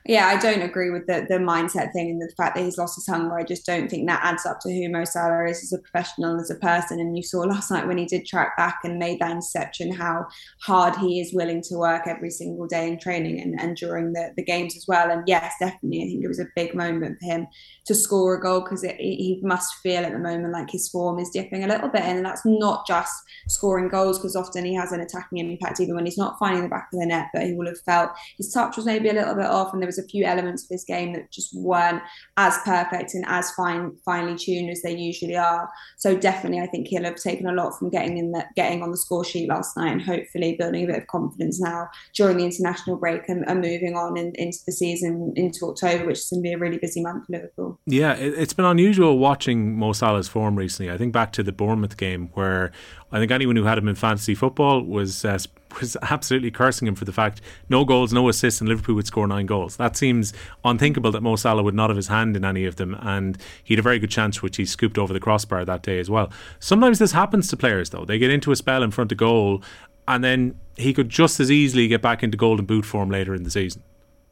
yeah, 0.06 0.26
I 0.26 0.36
don't 0.36 0.60
agree 0.60 0.90
with 0.90 1.06
the 1.06 1.26
the 1.30 1.36
mindset 1.36 1.92
thing 1.92 2.10
and 2.10 2.20
the 2.20 2.30
fact 2.36 2.56
that 2.56 2.64
he's 2.64 2.76
lost 2.76 2.96
his 2.96 3.06
hunger. 3.06 3.38
I 3.38 3.42
just 3.42 3.64
don't 3.64 3.88
think 3.88 4.06
that 4.06 4.22
adds 4.22 4.44
up 4.44 4.60
to 4.60 4.68
who 4.68 4.90
Mo 4.90 5.04
Salah 5.04 5.48
is 5.48 5.62
as 5.62 5.72
a 5.72 5.80
professional, 5.80 6.38
as 6.38 6.50
a 6.50 6.56
person. 6.56 7.00
And 7.00 7.16
you 7.16 7.22
saw 7.22 7.40
last 7.40 7.70
night 7.70 7.86
when 7.86 7.96
he 7.96 8.04
did 8.04 8.26
track 8.26 8.54
back 8.58 8.80
and 8.84 8.98
made 8.98 9.20
that 9.20 9.30
interception, 9.30 9.92
how 9.92 10.26
hard 10.60 10.94
he 10.96 11.20
is 11.20 11.32
willing 11.32 11.62
to 11.62 11.76
work 11.76 12.06
every 12.06 12.28
single 12.28 12.66
day 12.66 12.86
in 12.86 12.98
training 12.98 13.40
and, 13.40 13.58
and 13.58 13.78
during 13.78 14.12
the, 14.12 14.30
the 14.36 14.44
games 14.44 14.76
as 14.76 14.84
well. 14.86 15.10
And 15.10 15.22
yes, 15.26 15.54
definitely, 15.58 16.02
I 16.02 16.06
think 16.06 16.22
it 16.22 16.28
was 16.28 16.40
a 16.40 16.52
big 16.54 16.74
moment 16.74 17.18
for 17.18 17.24
him 17.24 17.46
to 17.86 17.94
score 17.94 18.34
a 18.34 18.40
goal 18.40 18.60
because 18.60 18.82
he 18.82 19.40
must 19.42 19.76
feel 19.76 20.04
at 20.04 20.12
the 20.12 20.18
moment 20.18 20.52
like 20.52 20.70
his 20.70 20.86
form 20.90 21.18
is 21.18 21.30
dipping 21.30 21.64
a 21.64 21.68
little 21.68 21.88
bit. 21.88 22.02
And 22.02 22.22
that's 22.22 22.44
not 22.44 22.86
just 22.86 23.14
scoring 23.48 23.88
goals 23.88 24.18
because 24.18 24.36
often 24.36 24.66
he 24.66 24.74
has 24.74 24.92
an 24.92 25.00
attacking 25.00 25.38
impact 25.38 25.80
even 25.80 25.94
when 25.94 26.04
he's 26.04 26.18
not 26.18 26.38
finding 26.38 26.64
the 26.64 26.68
back 26.68 26.88
of 26.92 27.00
the 27.00 27.06
net, 27.06 27.28
but 27.32 27.44
he 27.44 27.54
will 27.54 27.68
have 27.68 27.80
felt 27.80 28.10
his 28.36 28.52
touch 28.52 28.76
was 28.76 28.84
maybe 28.84 29.08
a 29.08 29.14
little 29.14 29.34
bit 29.34 29.46
off 29.46 29.72
and 29.72 29.80
there 29.80 29.86
was 29.86 29.93
a 29.98 30.04
few 30.04 30.24
elements 30.24 30.64
of 30.64 30.68
this 30.68 30.84
game 30.84 31.12
that 31.12 31.30
just 31.30 31.54
weren't 31.54 32.02
as 32.36 32.58
perfect 32.64 33.14
and 33.14 33.24
as 33.28 33.50
fine 33.52 33.92
finely 34.04 34.36
tuned 34.36 34.70
as 34.70 34.82
they 34.82 34.96
usually 34.96 35.36
are. 35.36 35.68
So 35.96 36.16
definitely, 36.16 36.60
I 36.60 36.66
think 36.66 36.88
he'll 36.88 37.04
have 37.04 37.16
taken 37.16 37.46
a 37.46 37.52
lot 37.52 37.78
from 37.78 37.90
getting 37.90 38.18
in 38.18 38.34
getting 38.56 38.82
on 38.82 38.90
the 38.90 38.96
score 38.96 39.24
sheet 39.24 39.48
last 39.48 39.76
night 39.76 39.92
and 39.92 40.02
hopefully 40.02 40.56
building 40.58 40.84
a 40.84 40.86
bit 40.86 40.96
of 41.02 41.06
confidence 41.06 41.60
now 41.60 41.88
during 42.14 42.38
the 42.38 42.44
international 42.44 42.96
break 42.96 43.28
and, 43.28 43.44
and 43.48 43.60
moving 43.60 43.96
on 43.96 44.16
in, 44.16 44.32
into 44.36 44.58
the 44.66 44.72
season 44.72 45.32
into 45.36 45.66
October, 45.66 46.06
which 46.06 46.18
is 46.18 46.30
going 46.30 46.42
to 46.42 46.48
be 46.48 46.52
a 46.52 46.58
really 46.58 46.78
busy 46.78 47.02
month 47.02 47.26
for 47.26 47.32
Liverpool. 47.32 47.78
Yeah, 47.86 48.14
it, 48.14 48.34
it's 48.34 48.52
been 48.52 48.64
unusual 48.64 49.18
watching 49.18 49.76
Mo 49.76 49.92
Salah's 49.92 50.28
form 50.28 50.56
recently. 50.56 50.92
I 50.92 50.98
think 50.98 51.12
back 51.12 51.32
to 51.32 51.42
the 51.42 51.52
Bournemouth 51.52 51.96
game 51.96 52.30
where 52.34 52.72
I 53.12 53.18
think 53.18 53.30
anyone 53.30 53.56
who 53.56 53.64
had 53.64 53.78
him 53.78 53.88
in 53.88 53.94
fantasy 53.94 54.34
football 54.34 54.82
was 54.82 55.24
uh, 55.24 55.38
was 55.80 55.96
absolutely 56.02 56.50
cursing 56.50 56.88
him 56.88 56.94
for 56.94 57.04
the 57.04 57.12
fact 57.12 57.40
no 57.68 57.84
goals, 57.84 58.12
no 58.12 58.28
assists, 58.28 58.60
and 58.60 58.68
Liverpool 58.68 58.94
would 58.94 59.06
score 59.06 59.26
nine 59.26 59.46
goals. 59.46 59.76
That 59.76 59.96
seems 59.96 60.32
unthinkable 60.64 61.10
that 61.12 61.22
Mo 61.22 61.36
Salah 61.36 61.62
would 61.62 61.74
not 61.74 61.90
have 61.90 61.96
his 61.96 62.08
hand 62.08 62.36
in 62.36 62.44
any 62.44 62.64
of 62.64 62.76
them, 62.76 62.96
and 63.00 63.38
he 63.62 63.74
had 63.74 63.78
a 63.78 63.82
very 63.82 63.98
good 63.98 64.10
chance 64.10 64.42
which 64.42 64.56
he 64.56 64.64
scooped 64.64 64.98
over 64.98 65.12
the 65.12 65.20
crossbar 65.20 65.64
that 65.64 65.82
day 65.82 65.98
as 65.98 66.10
well. 66.10 66.30
Sometimes 66.58 66.98
this 66.98 67.12
happens 67.12 67.48
to 67.48 67.56
players 67.56 67.90
though; 67.90 68.04
they 68.04 68.18
get 68.18 68.30
into 68.30 68.52
a 68.52 68.56
spell 68.56 68.82
in 68.82 68.90
front 68.90 69.12
of 69.12 69.18
goal, 69.18 69.62
and 70.08 70.22
then 70.22 70.54
he 70.76 70.92
could 70.92 71.08
just 71.08 71.40
as 71.40 71.50
easily 71.50 71.88
get 71.88 72.02
back 72.02 72.22
into 72.22 72.36
golden 72.36 72.66
boot 72.66 72.84
form 72.84 73.10
later 73.10 73.34
in 73.34 73.42
the 73.42 73.50
season. 73.50 73.82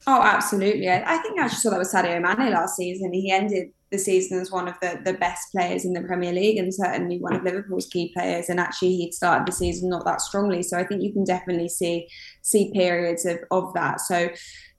Oh, 0.07 0.21
absolutely. 0.21 0.89
I 0.89 1.17
think 1.19 1.39
I 1.39 1.45
actually 1.45 1.59
saw 1.59 1.71
that 1.71 1.79
with 1.79 1.93
Sadio 1.93 2.21
Mane 2.21 2.53
last 2.53 2.77
season. 2.77 3.13
He 3.13 3.31
ended 3.31 3.69
the 3.93 3.99
season 3.99 4.41
as 4.41 4.51
one 4.51 4.67
of 4.67 4.75
the, 4.81 5.01
the 5.05 5.13
best 5.13 5.53
players 5.53 5.85
in 5.85 5.93
the 5.93 6.03
Premier 6.03 6.33
League 6.33 6.59
and 6.59 6.75
certainly 6.75 7.19
one 7.19 7.37
of 7.37 7.45
Liverpool's 7.45 7.87
key 7.87 8.13
players. 8.13 8.49
And 8.49 8.59
actually, 8.59 8.97
he'd 8.97 9.15
started 9.15 9.47
the 9.47 9.53
season 9.53 9.91
not 9.91 10.05
that 10.07 10.21
strongly. 10.21 10.63
So 10.63 10.79
I 10.79 10.85
think 10.85 11.03
you 11.03 11.13
can 11.13 11.25
definitely 11.25 11.69
see 11.69 12.09
see 12.41 12.73
periods 12.73 13.25
of, 13.25 13.39
of 13.51 13.73
that. 13.75 14.01
So 14.01 14.31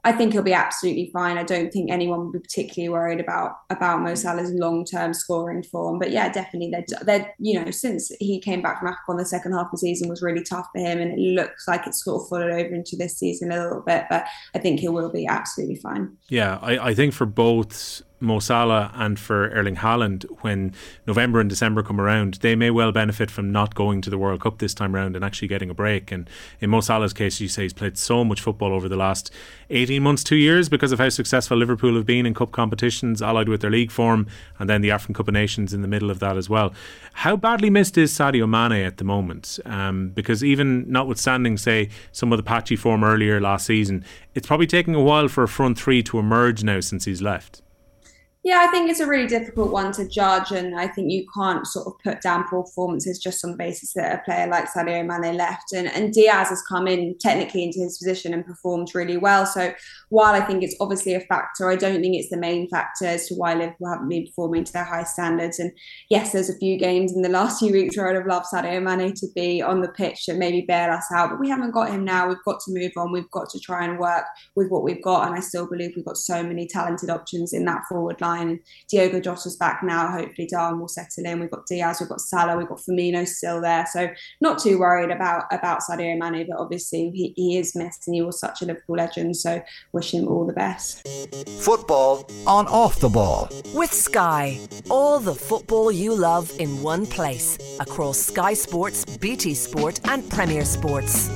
I 0.05 0.11
think 0.11 0.33
he'll 0.33 0.43
be 0.43 0.53
absolutely 0.53 1.09
fine. 1.13 1.37
I 1.37 1.43
don't 1.43 1.71
think 1.71 1.89
anyone 1.89 2.25
would 2.25 2.33
be 2.33 2.39
particularly 2.39 2.89
worried 2.89 3.21
about 3.21 3.53
about 3.69 4.01
Mo 4.01 4.15
Salah's 4.15 4.51
long 4.51 4.83
term 4.83 5.13
scoring 5.13 5.63
form. 5.63 5.97
But 5.97 6.11
yeah, 6.11 6.29
definitely 6.29 6.71
they're, 6.71 7.03
they're 7.03 7.33
you 7.39 7.63
know 7.63 7.71
since 7.71 8.11
he 8.19 8.41
came 8.41 8.61
back 8.61 8.79
from 8.79 8.89
Africa, 8.89 9.15
the 9.17 9.25
second 9.25 9.53
half 9.53 9.67
of 9.67 9.71
the 9.71 9.77
season 9.77 10.09
was 10.09 10.21
really 10.21 10.43
tough 10.43 10.67
for 10.73 10.79
him, 10.79 10.99
and 10.99 11.13
it 11.13 11.19
looks 11.19 11.67
like 11.67 11.87
it's 11.87 12.03
sort 12.03 12.21
of 12.21 12.27
followed 12.27 12.51
over 12.51 12.75
into 12.75 12.97
this 12.97 13.17
season 13.17 13.51
a 13.51 13.63
little 13.63 13.81
bit. 13.81 14.05
But 14.09 14.25
I 14.53 14.59
think 14.59 14.81
he 14.81 14.89
will 14.89 15.09
be 15.09 15.25
absolutely 15.25 15.77
fine. 15.77 16.17
Yeah, 16.27 16.59
I, 16.61 16.89
I 16.89 16.93
think 16.93 17.13
for 17.13 17.25
both 17.25 18.01
Mo 18.23 18.39
Salah 18.39 18.91
and 18.95 19.19
for 19.19 19.49
Erling 19.49 19.75
Haaland 19.75 20.23
when 20.41 20.73
November 21.05 21.39
and 21.39 21.49
December 21.49 21.83
come 21.83 21.99
around, 21.99 22.35
they 22.35 22.55
may 22.55 22.71
well 22.71 22.91
benefit 22.91 23.29
from 23.29 23.51
not 23.51 23.75
going 23.75 24.01
to 24.01 24.09
the 24.09 24.17
World 24.17 24.41
Cup 24.41 24.59
this 24.59 24.73
time 24.73 24.95
around 24.95 25.15
and 25.15 25.23
actually 25.23 25.47
getting 25.47 25.69
a 25.69 25.73
break. 25.73 26.11
And 26.11 26.29
in 26.61 26.69
Mo 26.69 26.81
Salah's 26.81 27.13
case, 27.13 27.39
you 27.39 27.47
say 27.47 27.63
he's 27.63 27.73
played 27.73 27.97
so 27.97 28.23
much 28.23 28.41
football 28.41 28.73
over 28.73 28.87
the 28.87 28.95
last 28.95 29.31
18 29.69 30.01
months, 30.01 30.23
two 30.23 30.37
years, 30.37 30.69
because 30.69 30.91
of 30.91 30.99
how 30.99 31.09
successful 31.09 31.57
Liverpool 31.57 31.95
have 31.95 32.05
been 32.05 32.25
in 32.25 32.33
cup 32.33 32.51
competitions, 32.51 33.21
allied 33.21 33.49
with 33.49 33.61
their 33.61 33.71
league 33.71 33.91
form, 33.91 34.27
and 34.57 34.69
then 34.69 34.81
the 34.81 34.91
African 34.91 35.15
Cup 35.15 35.27
of 35.27 35.33
Nations 35.33 35.73
in 35.73 35.81
the 35.81 35.87
middle 35.87 36.09
of 36.09 36.19
that 36.19 36.37
as 36.37 36.49
well. 36.49 36.73
How 37.13 37.35
badly 37.35 37.69
missed 37.69 37.97
is 37.97 38.13
Sadio 38.13 38.47
Mane 38.47 38.85
at 38.85 38.97
the 38.97 39.03
moment? 39.03 39.59
Um, 39.65 40.09
because 40.09 40.43
even 40.43 40.89
notwithstanding, 40.89 41.57
say, 41.57 41.89
some 42.11 42.31
of 42.31 42.37
the 42.37 42.43
patchy 42.43 42.75
form 42.75 43.03
earlier 43.03 43.41
last 43.41 43.65
season, 43.65 44.05
it's 44.33 44.47
probably 44.47 44.67
taking 44.67 44.95
a 44.95 45.01
while 45.01 45.27
for 45.27 45.43
a 45.43 45.47
front 45.47 45.77
three 45.77 46.01
to 46.03 46.19
emerge 46.19 46.63
now 46.63 46.79
since 46.79 47.05
he's 47.05 47.21
left. 47.21 47.61
Yeah, 48.45 48.65
I 48.67 48.67
think 48.71 48.89
it's 48.89 48.99
a 48.99 49.07
really 49.07 49.27
difficult 49.27 49.71
one 49.71 49.93
to 49.93 50.05
judge, 50.05 50.51
and 50.51 50.77
I 50.77 50.85
think 50.85 51.09
you 51.09 51.25
can't 51.33 51.65
sort 51.65 51.87
of 51.87 51.93
put 52.03 52.19
down 52.19 52.43
performances 52.43 53.17
just 53.17 53.45
on 53.45 53.51
the 53.51 53.57
basis 53.57 53.93
that 53.93 54.19
a 54.19 54.23
player 54.25 54.47
like 54.47 54.65
Sadio 54.69 55.05
Mane 55.05 55.37
left, 55.37 55.71
and, 55.71 55.87
and 55.87 56.11
Diaz 56.11 56.49
has 56.49 56.61
come 56.63 56.85
in 56.85 57.17
technically 57.19 57.63
into 57.63 57.79
his 57.79 57.97
position 57.97 58.33
and 58.33 58.45
performed 58.45 58.89
really 58.93 59.15
well. 59.15 59.45
So 59.45 59.73
while 60.09 60.33
I 60.33 60.41
think 60.41 60.61
it's 60.61 60.75
obviously 60.81 61.13
a 61.13 61.21
factor, 61.21 61.69
I 61.69 61.77
don't 61.77 62.01
think 62.01 62.17
it's 62.17 62.31
the 62.31 62.37
main 62.37 62.67
factor 62.67 63.05
as 63.05 63.27
to 63.27 63.35
why 63.35 63.53
Liverpool 63.53 63.89
haven't 63.89 64.09
been 64.09 64.25
performing 64.25 64.65
to 64.65 64.73
their 64.73 64.83
high 64.83 65.05
standards. 65.05 65.59
And 65.59 65.71
yes, 66.09 66.33
there's 66.33 66.49
a 66.49 66.57
few 66.57 66.77
games 66.77 67.15
in 67.15 67.21
the 67.21 67.29
last 67.29 67.59
few 67.59 67.71
weeks 67.71 67.95
where 67.95 68.09
I'd 68.09 68.15
have 68.17 68.27
loved 68.27 68.47
Sadio 68.53 68.83
Mane 68.83 69.13
to 69.13 69.27
be 69.33 69.61
on 69.61 69.79
the 69.79 69.87
pitch 69.87 70.27
and 70.27 70.37
maybe 70.37 70.65
bail 70.67 70.91
us 70.91 71.05
out, 71.15 71.29
but 71.29 71.39
we 71.39 71.47
haven't 71.47 71.71
got 71.71 71.91
him 71.91 72.03
now. 72.03 72.27
We've 72.27 72.43
got 72.43 72.59
to 72.65 72.73
move 72.73 72.91
on. 72.97 73.13
We've 73.13 73.31
got 73.31 73.49
to 73.51 73.59
try 73.61 73.85
and 73.85 73.97
work 73.97 74.25
with 74.57 74.67
what 74.67 74.83
we've 74.83 75.01
got, 75.01 75.27
and 75.27 75.35
I 75.37 75.39
still 75.39 75.65
believe 75.65 75.93
we've 75.95 76.03
got 76.03 76.17
so 76.17 76.43
many 76.43 76.67
talented 76.67 77.09
options 77.09 77.53
in 77.53 77.63
that 77.63 77.83
forward 77.87 78.19
line 78.19 78.32
line. 78.33 78.49
And 78.49 78.59
Diogo 78.89 79.19
Jota's 79.19 79.55
back 79.55 79.81
now. 79.83 80.11
Hopefully, 80.11 80.47
Darwin 80.49 80.79
will 80.79 80.87
settle 80.87 81.25
in. 81.25 81.39
We've 81.39 81.51
got 81.51 81.65
Diaz, 81.65 81.99
we've 81.99 82.09
got 82.09 82.21
Salah, 82.21 82.57
we've 82.57 82.67
got 82.67 82.79
Firmino 82.79 83.27
still 83.27 83.61
there. 83.61 83.85
So 83.91 84.09
not 84.41 84.59
too 84.59 84.79
worried 84.79 85.11
about 85.11 85.45
about 85.51 85.81
Sadio 85.81 86.17
Mane, 86.17 86.47
but 86.49 86.57
obviously 86.59 87.09
he, 87.11 87.33
he 87.35 87.57
is 87.57 87.75
missed 87.75 88.07
and 88.07 88.15
he 88.15 88.21
was 88.21 88.39
such 88.39 88.61
a 88.61 88.65
Liverpool 88.65 88.97
legend. 88.97 89.37
So 89.37 89.61
wish 89.91 90.13
him 90.13 90.27
all 90.27 90.45
the 90.45 90.53
best. 90.53 91.07
Football 91.59 92.29
on 92.47 92.67
off 92.67 92.99
the 92.99 93.09
ball. 93.09 93.49
With 93.73 93.93
Sky, 93.93 94.59
all 94.89 95.19
the 95.19 95.35
football 95.35 95.91
you 95.91 96.15
love 96.15 96.51
in 96.59 96.81
one 96.81 97.05
place 97.05 97.57
across 97.79 98.17
Sky 98.17 98.53
Sports, 98.53 99.05
BT 99.17 99.53
Sport, 99.53 99.99
and 100.05 100.29
Premier 100.29 100.65
Sports 100.65 101.29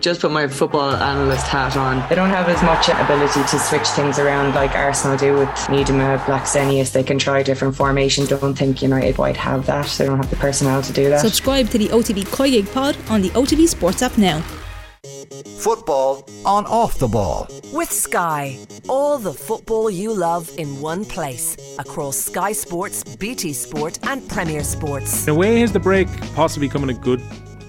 just 0.00 0.20
put 0.20 0.30
my 0.30 0.48
football 0.48 0.90
analyst 0.90 1.46
hat 1.46 1.76
on. 1.76 2.06
They 2.08 2.14
don't 2.14 2.30
have 2.30 2.48
as 2.48 2.62
much 2.62 2.88
ability 2.88 3.40
to 3.42 3.58
switch 3.58 3.86
things 3.88 4.18
around 4.18 4.54
like 4.54 4.74
Arsenal 4.74 5.16
do 5.16 5.34
with 5.34 5.48
Miedema, 5.68 6.18
Blackstenius. 6.20 6.92
They 6.92 7.02
can 7.02 7.18
try 7.18 7.42
different 7.42 7.76
formation. 7.76 8.26
Don't 8.26 8.56
think 8.56 8.82
United 8.82 9.18
might 9.18 9.36
have 9.36 9.66
that. 9.66 9.86
They 9.98 10.06
don't 10.06 10.16
have 10.16 10.30
the 10.30 10.36
personnel 10.36 10.82
to 10.82 10.92
do 10.92 11.08
that. 11.10 11.20
Subscribe 11.20 11.68
to 11.70 11.78
the 11.78 11.88
OTB 11.88 12.24
Koyig 12.24 12.72
pod 12.72 12.96
on 13.08 13.20
the 13.20 13.30
OTB 13.30 13.68
Sports 13.68 14.02
app 14.02 14.16
now. 14.16 14.42
Football 15.58 16.26
on 16.46 16.64
off 16.66 16.98
the 16.98 17.08
ball. 17.08 17.46
With 17.72 17.92
Sky, 17.92 18.58
all 18.88 19.18
the 19.18 19.32
football 19.32 19.90
you 19.90 20.12
love 20.12 20.50
in 20.58 20.80
one 20.80 21.04
place 21.04 21.56
across 21.78 22.16
Sky 22.16 22.52
Sports, 22.52 23.04
BT 23.16 23.52
Sport, 23.52 23.98
and 24.06 24.26
Premier 24.28 24.64
Sports. 24.64 25.26
In 25.26 25.34
a 25.34 25.38
way, 25.38 25.60
has 25.60 25.72
the 25.72 25.80
break 25.80 26.08
possibly 26.34 26.68
come 26.68 26.82
in 26.82 26.90
a 26.90 26.94
good 26.94 27.20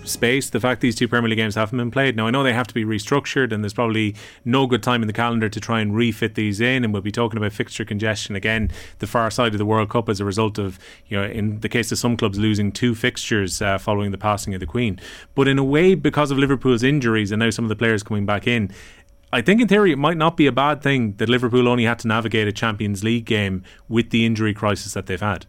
space. 0.03 0.49
The 0.49 0.59
fact 0.59 0.81
these 0.81 0.95
two 0.95 1.07
Premier 1.07 1.29
League 1.29 1.37
games 1.37 1.55
haven't 1.55 1.77
been 1.77 1.91
played. 1.91 2.15
Now, 2.15 2.27
I 2.27 2.31
know 2.31 2.43
they 2.43 2.53
have 2.53 2.67
to 2.67 2.73
be 2.73 2.85
restructured, 2.85 3.51
and 3.51 3.63
there's 3.63 3.73
probably 3.73 4.15
no 4.45 4.67
good 4.67 4.83
time 4.83 5.01
in 5.01 5.07
the 5.07 5.13
calendar 5.13 5.49
to 5.49 5.59
try 5.59 5.81
and 5.81 5.95
refit 5.95 6.35
these 6.35 6.59
in. 6.59 6.83
And 6.83 6.93
we'll 6.93 7.01
be 7.01 7.11
talking 7.11 7.37
about 7.37 7.53
fixture 7.53 7.85
congestion 7.85 8.35
again, 8.35 8.71
the 8.99 9.07
far 9.07 9.29
side 9.31 9.53
of 9.53 9.57
the 9.57 9.65
World 9.65 9.89
Cup 9.89 10.09
as 10.09 10.19
a 10.19 10.25
result 10.25 10.57
of, 10.57 10.79
you 11.07 11.17
know, 11.17 11.25
in 11.25 11.59
the 11.59 11.69
case 11.69 11.91
of 11.91 11.97
some 11.97 12.17
clubs 12.17 12.37
losing 12.37 12.71
two 12.71 12.95
fixtures 12.95 13.61
uh, 13.61 13.77
following 13.77 14.11
the 14.11 14.17
passing 14.17 14.53
of 14.53 14.59
the 14.59 14.65
Queen. 14.65 14.99
But 15.35 15.47
in 15.47 15.57
a 15.57 15.63
way, 15.63 15.95
because 15.95 16.31
of 16.31 16.37
Liverpool's 16.37 16.83
injuries 16.83 17.31
and 17.31 17.39
now 17.39 17.49
some 17.49 17.65
of 17.65 17.69
the 17.69 17.75
players 17.75 18.03
coming 18.03 18.25
back 18.25 18.47
in, 18.47 18.71
I 19.33 19.41
think 19.41 19.61
in 19.61 19.67
theory 19.67 19.93
it 19.93 19.97
might 19.97 20.17
not 20.17 20.35
be 20.35 20.45
a 20.45 20.51
bad 20.51 20.81
thing 20.81 21.13
that 21.13 21.29
Liverpool 21.29 21.67
only 21.67 21.85
had 21.85 21.99
to 21.99 22.07
navigate 22.07 22.47
a 22.47 22.51
Champions 22.51 23.03
League 23.03 23.25
game 23.25 23.63
with 23.87 24.09
the 24.09 24.25
injury 24.25 24.53
crisis 24.53 24.93
that 24.93 25.05
they've 25.05 25.21
had 25.21 25.45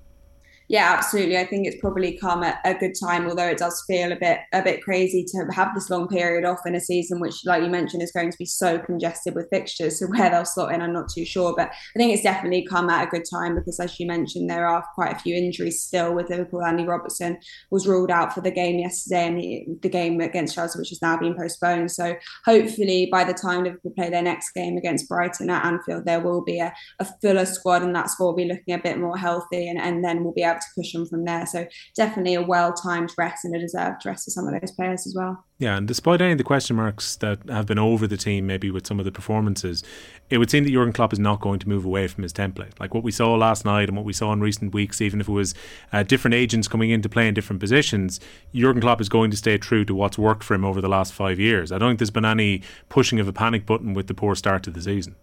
yeah, 0.73 0.95
absolutely. 0.97 1.37
I 1.37 1.45
think 1.45 1.67
it's 1.67 1.79
probably 1.83 2.17
come 2.17 2.43
at 2.43 2.59
a 2.65 2.73
good 2.73 2.95
time, 2.99 3.29
although 3.29 3.47
it 3.47 3.59
does 3.59 3.85
feel 3.87 4.11
a 4.11 4.17
bit 4.17 4.39
a 4.55 4.63
bit 4.63 4.83
crazy 4.83 5.23
to 5.23 5.45
have 5.53 5.75
this 5.75 5.91
long 5.91 6.09
period 6.09 6.47
off 6.47 6.61
in 6.65 6.75
a 6.75 6.81
season, 6.81 7.21
which, 7.21 7.45
like 7.45 7.63
you 7.63 7.69
mentioned, 7.69 8.03
is 8.03 8.11
going 8.11 8.31
to 8.31 8.39
be 8.39 8.47
so 8.47 8.79
congested 8.79 9.35
with 9.35 9.51
fixtures. 9.51 9.99
So 9.99 10.07
where 10.09 10.31
they'll 10.31 10.47
slot 10.47 10.73
in, 10.73 10.81
I'm 10.81 10.95
not 10.95 11.11
too 11.13 11.27
sure. 11.27 11.53
But 11.55 11.69
I 11.69 11.99
think 11.99 12.15
it's 12.15 12.23
definitely 12.23 12.65
come 12.65 12.89
at 12.89 13.07
a 13.07 13.11
good 13.11 13.25
time 13.31 13.55
because, 13.55 13.79
as 13.81 14.01
you 14.01 14.07
mentioned, 14.07 14.49
there 14.49 14.67
are 14.67 14.83
quite 14.95 15.15
a 15.15 15.19
few 15.19 15.37
injuries 15.37 15.83
still 15.83 16.15
with 16.15 16.31
Liverpool. 16.31 16.65
Andy 16.65 16.87
Robertson 16.87 17.37
was 17.71 17.87
ruled 17.87 18.11
out 18.11 18.33
for 18.33 18.41
the 18.41 18.51
game 18.51 18.79
yesterday, 18.79 19.27
and 19.27 19.83
the, 19.83 19.91
game 19.91 20.23
against 20.23 20.55
Chelsea, 20.55 20.79
which 20.79 20.89
has 20.89 21.03
now 21.03 21.19
been 21.19 21.37
postponed. 21.37 21.91
So 21.91 22.15
hopefully, 22.47 23.11
by 23.13 23.25
the 23.25 23.35
time 23.35 23.65
Liverpool 23.65 23.93
play 23.95 24.09
their 24.09 24.23
next 24.23 24.53
game 24.53 24.79
against 24.79 25.07
Brighton 25.07 25.51
at 25.51 25.67
Anfield, 25.67 26.07
there 26.07 26.21
will 26.21 26.43
be 26.43 26.61
a, 26.61 26.73
a 26.99 27.05
fuller 27.21 27.45
squad, 27.45 27.83
and 27.83 27.95
that 27.95 28.09
squad 28.09 28.29
will 28.29 28.37
be 28.37 28.47
looking 28.47 28.73
a 28.73 28.79
bit 28.79 28.99
more 28.99 29.19
healthy, 29.19 29.69
and, 29.69 29.79
and 29.79 30.03
then 30.03 30.25
we'll 30.25 30.33
be 30.33 30.43
able 30.43 30.62
to 30.63 30.81
push 30.81 30.93
them 30.93 31.07
from 31.07 31.25
there. 31.25 31.47
So 31.47 31.67
definitely 31.97 32.35
a 32.35 32.43
well 32.43 32.73
timed 32.73 33.13
rest 33.17 33.45
and 33.45 33.55
a 33.55 33.59
deserved 33.59 34.05
rest 34.05 34.25
for 34.25 34.31
some 34.31 34.47
of 34.47 34.61
those 34.61 34.73
players 34.73 35.07
as 35.07 35.15
well. 35.17 35.45
Yeah, 35.59 35.77
and 35.77 35.87
despite 35.87 36.21
any 36.21 36.33
of 36.33 36.39
the 36.39 36.45
question 36.45 36.75
marks 36.75 37.15
that 37.17 37.39
have 37.49 37.67
been 37.67 37.79
over 37.79 38.09
the 38.09 38.17
team, 38.17 38.49
maybe 38.49 38.71
with 38.71 38.85
some 38.85 38.99
of 38.99 39.05
the 39.05 39.13
performances, 39.13 39.85
it 40.29 40.39
would 40.39 40.51
seem 40.51 40.65
that 40.65 40.73
Jurgen 40.73 40.93
Klopp 40.93 41.13
is 41.13 41.21
not 41.21 41.41
going 41.41 41.61
to 41.61 41.69
move 41.69 41.85
away 41.85 42.09
from 42.09 42.25
his 42.25 42.33
template. 42.33 42.73
Like 42.81 42.95
what 42.95 43.05
we 43.05 43.13
saw 43.13 43.35
last 43.35 43.65
night 43.65 43.89
and 43.89 43.97
what 43.97 44.05
we 44.05 44.13
saw 44.13 44.33
in 44.33 44.41
recent 44.41 44.75
weeks, 44.75 45.01
even 45.01 45.21
if 45.21 45.29
it 45.29 45.33
was 45.33 45.55
uh, 45.93 46.03
different 46.03 46.35
agents 46.35 46.67
coming 46.67 46.91
in 46.91 47.01
to 47.03 47.09
play 47.09 47.29
in 47.29 47.35
different 47.35 47.61
positions, 47.61 48.19
Jurgen 48.53 48.81
Klopp 48.81 49.01
is 49.01 49.09
going 49.09 49.31
to 49.31 49.37
stay 49.37 49.57
true 49.57 49.85
to 49.85 49.95
what's 49.95 50.19
worked 50.19 50.43
for 50.43 50.55
him 50.55 50.65
over 50.65 50.81
the 50.81 50.89
last 50.89 51.13
five 51.13 51.39
years. 51.39 51.71
I 51.71 51.79
don't 51.79 51.91
think 51.91 52.01
there's 52.01 52.11
been 52.11 52.25
any 52.25 52.63
pushing 52.89 53.21
of 53.21 53.29
a 53.29 53.33
panic 53.33 53.65
button 53.65 53.95
with 53.95 54.09
the 54.09 54.15
poor 54.15 54.35
start 54.35 54.65
to 54.65 54.71
the 54.71 54.83
season. 54.83 55.15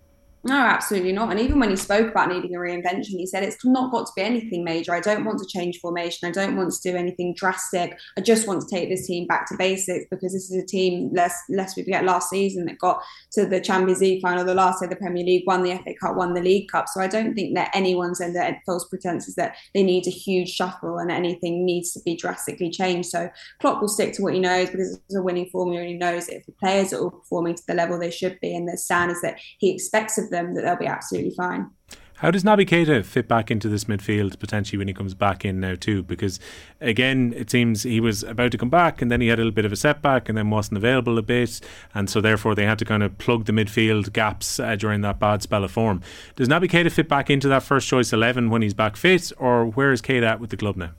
No, 0.41 0.55
absolutely 0.55 1.11
not. 1.11 1.31
And 1.31 1.39
even 1.41 1.59
when 1.59 1.69
he 1.69 1.75
spoke 1.75 2.11
about 2.11 2.29
needing 2.29 2.55
a 2.55 2.59
reinvention, 2.59 3.17
he 3.17 3.27
said 3.27 3.43
it's 3.43 3.65
not 3.65 3.91
got 3.91 4.05
to 4.05 4.13
be 4.15 4.21
anything 4.21 4.63
major. 4.63 4.93
I 4.93 5.01
don't 5.01 5.25
want 5.25 5.39
to 5.39 5.45
change 5.45 5.79
formation. 5.79 6.29
I 6.29 6.31
don't 6.31 6.55
want 6.55 6.71
to 6.71 6.91
do 6.91 6.95
anything 6.95 7.33
drastic. 7.35 7.99
I 8.17 8.21
just 8.21 8.47
want 8.47 8.61
to 8.61 8.67
take 8.73 8.87
this 8.87 9.05
team 9.05 9.27
back 9.27 9.47
to 9.47 9.57
basics 9.57 10.05
because 10.09 10.31
this 10.31 10.49
is 10.49 10.63
a 10.63 10.65
team, 10.65 11.11
less 11.13 11.35
less 11.49 11.75
we 11.75 11.83
forget 11.83 12.05
last 12.05 12.29
season 12.29 12.65
that 12.65 12.77
got 12.77 13.03
to 13.33 13.45
the 13.45 13.59
Champions 13.59 13.99
League 13.99 14.21
final, 14.21 14.45
the 14.45 14.53
last 14.53 14.79
day 14.79 14.85
of 14.85 14.91
the 14.91 14.95
Premier 14.95 15.25
League, 15.25 15.43
won 15.45 15.61
the 15.61 15.75
FA 15.75 15.93
Cup, 15.99 16.15
won 16.15 16.33
the 16.33 16.41
League 16.41 16.69
Cup. 16.69 16.87
So 16.87 17.01
I 17.01 17.07
don't 17.07 17.35
think 17.35 17.55
that 17.55 17.71
anyone's 17.73 18.21
under 18.21 18.57
false 18.65 18.87
pretenses 18.87 19.35
that 19.35 19.57
they 19.73 19.83
need 19.83 20.07
a 20.07 20.11
huge 20.11 20.49
shuffle 20.49 20.99
and 20.99 21.11
anything 21.11 21.65
needs 21.65 21.91
to 21.91 21.99
be 22.05 22.15
drastically 22.15 22.71
changed. 22.71 23.09
So 23.09 23.29
Klopp 23.59 23.81
will 23.81 23.89
stick 23.89 24.13
to 24.13 24.21
what 24.21 24.35
he 24.35 24.39
knows 24.39 24.69
because 24.69 25.01
it's 25.05 25.15
a 25.15 25.21
winning 25.21 25.49
formula. 25.51 25.85
He 25.85 25.95
knows 25.95 26.29
if 26.29 26.45
the 26.45 26.53
players 26.53 26.93
are 26.93 27.01
all 27.01 27.11
performing 27.11 27.55
to 27.55 27.63
the 27.67 27.73
level 27.73 27.99
they 27.99 28.09
should 28.09 28.39
be 28.39 28.55
and 28.55 28.69
the 28.69 28.77
standards 28.77 29.21
that 29.21 29.37
he 29.57 29.71
expects 29.71 30.17
of 30.17 30.28
them 30.29 30.53
that 30.53 30.61
they'll 30.61 30.75
be 30.75 30.85
absolutely 30.85 31.31
fine. 31.31 31.69
How 32.15 32.31
does 32.31 32.43
Naby 32.43 32.67
Keita 32.67 33.05
fit 33.05 33.29
back 33.29 33.49
into 33.49 33.69
this 33.69 33.85
midfield 33.85 34.37
potentially 34.39 34.77
when 34.77 34.89
he 34.89 34.93
comes 34.93 35.13
back 35.13 35.45
in 35.45 35.61
now 35.61 35.75
too? 35.75 36.03
Because 36.03 36.37
again, 36.81 37.33
it 37.33 37.49
seems 37.49 37.83
he 37.83 38.01
was 38.01 38.23
about 38.23 38.51
to 38.51 38.57
come 38.57 38.69
back 38.69 39.01
and 39.01 39.09
then 39.09 39.21
he 39.21 39.29
had 39.29 39.39
a 39.39 39.43
little 39.43 39.55
bit 39.55 39.63
of 39.63 39.71
a 39.71 39.77
setback 39.77 40.27
and 40.27 40.37
then 40.37 40.49
wasn't 40.49 40.75
available 40.75 41.17
a 41.17 41.21
bit, 41.21 41.61
and 41.95 42.09
so 42.09 42.19
therefore 42.19 42.55
they 42.55 42.65
had 42.65 42.77
to 42.79 42.83
kind 42.83 43.03
of 43.03 43.17
plug 43.19 43.45
the 43.45 43.53
midfield 43.53 44.11
gaps 44.11 44.59
uh, 44.59 44.75
during 44.75 44.99
that 44.99 45.17
bad 45.17 45.41
spell 45.41 45.63
of 45.63 45.71
form. 45.71 46.01
Does 46.35 46.49
Naby 46.49 46.69
Keita 46.69 46.91
fit 46.91 47.07
back 47.07 47.29
into 47.29 47.47
that 47.47 47.63
first 47.63 47.87
choice 47.87 48.11
eleven 48.11 48.49
when 48.49 48.63
he's 48.63 48.73
back 48.73 48.97
fit, 48.97 49.31
or 49.37 49.65
where 49.65 49.93
is 49.93 50.01
Keita 50.01 50.23
at 50.23 50.41
with 50.41 50.49
the 50.49 50.57
club 50.57 50.75
now? 50.75 50.91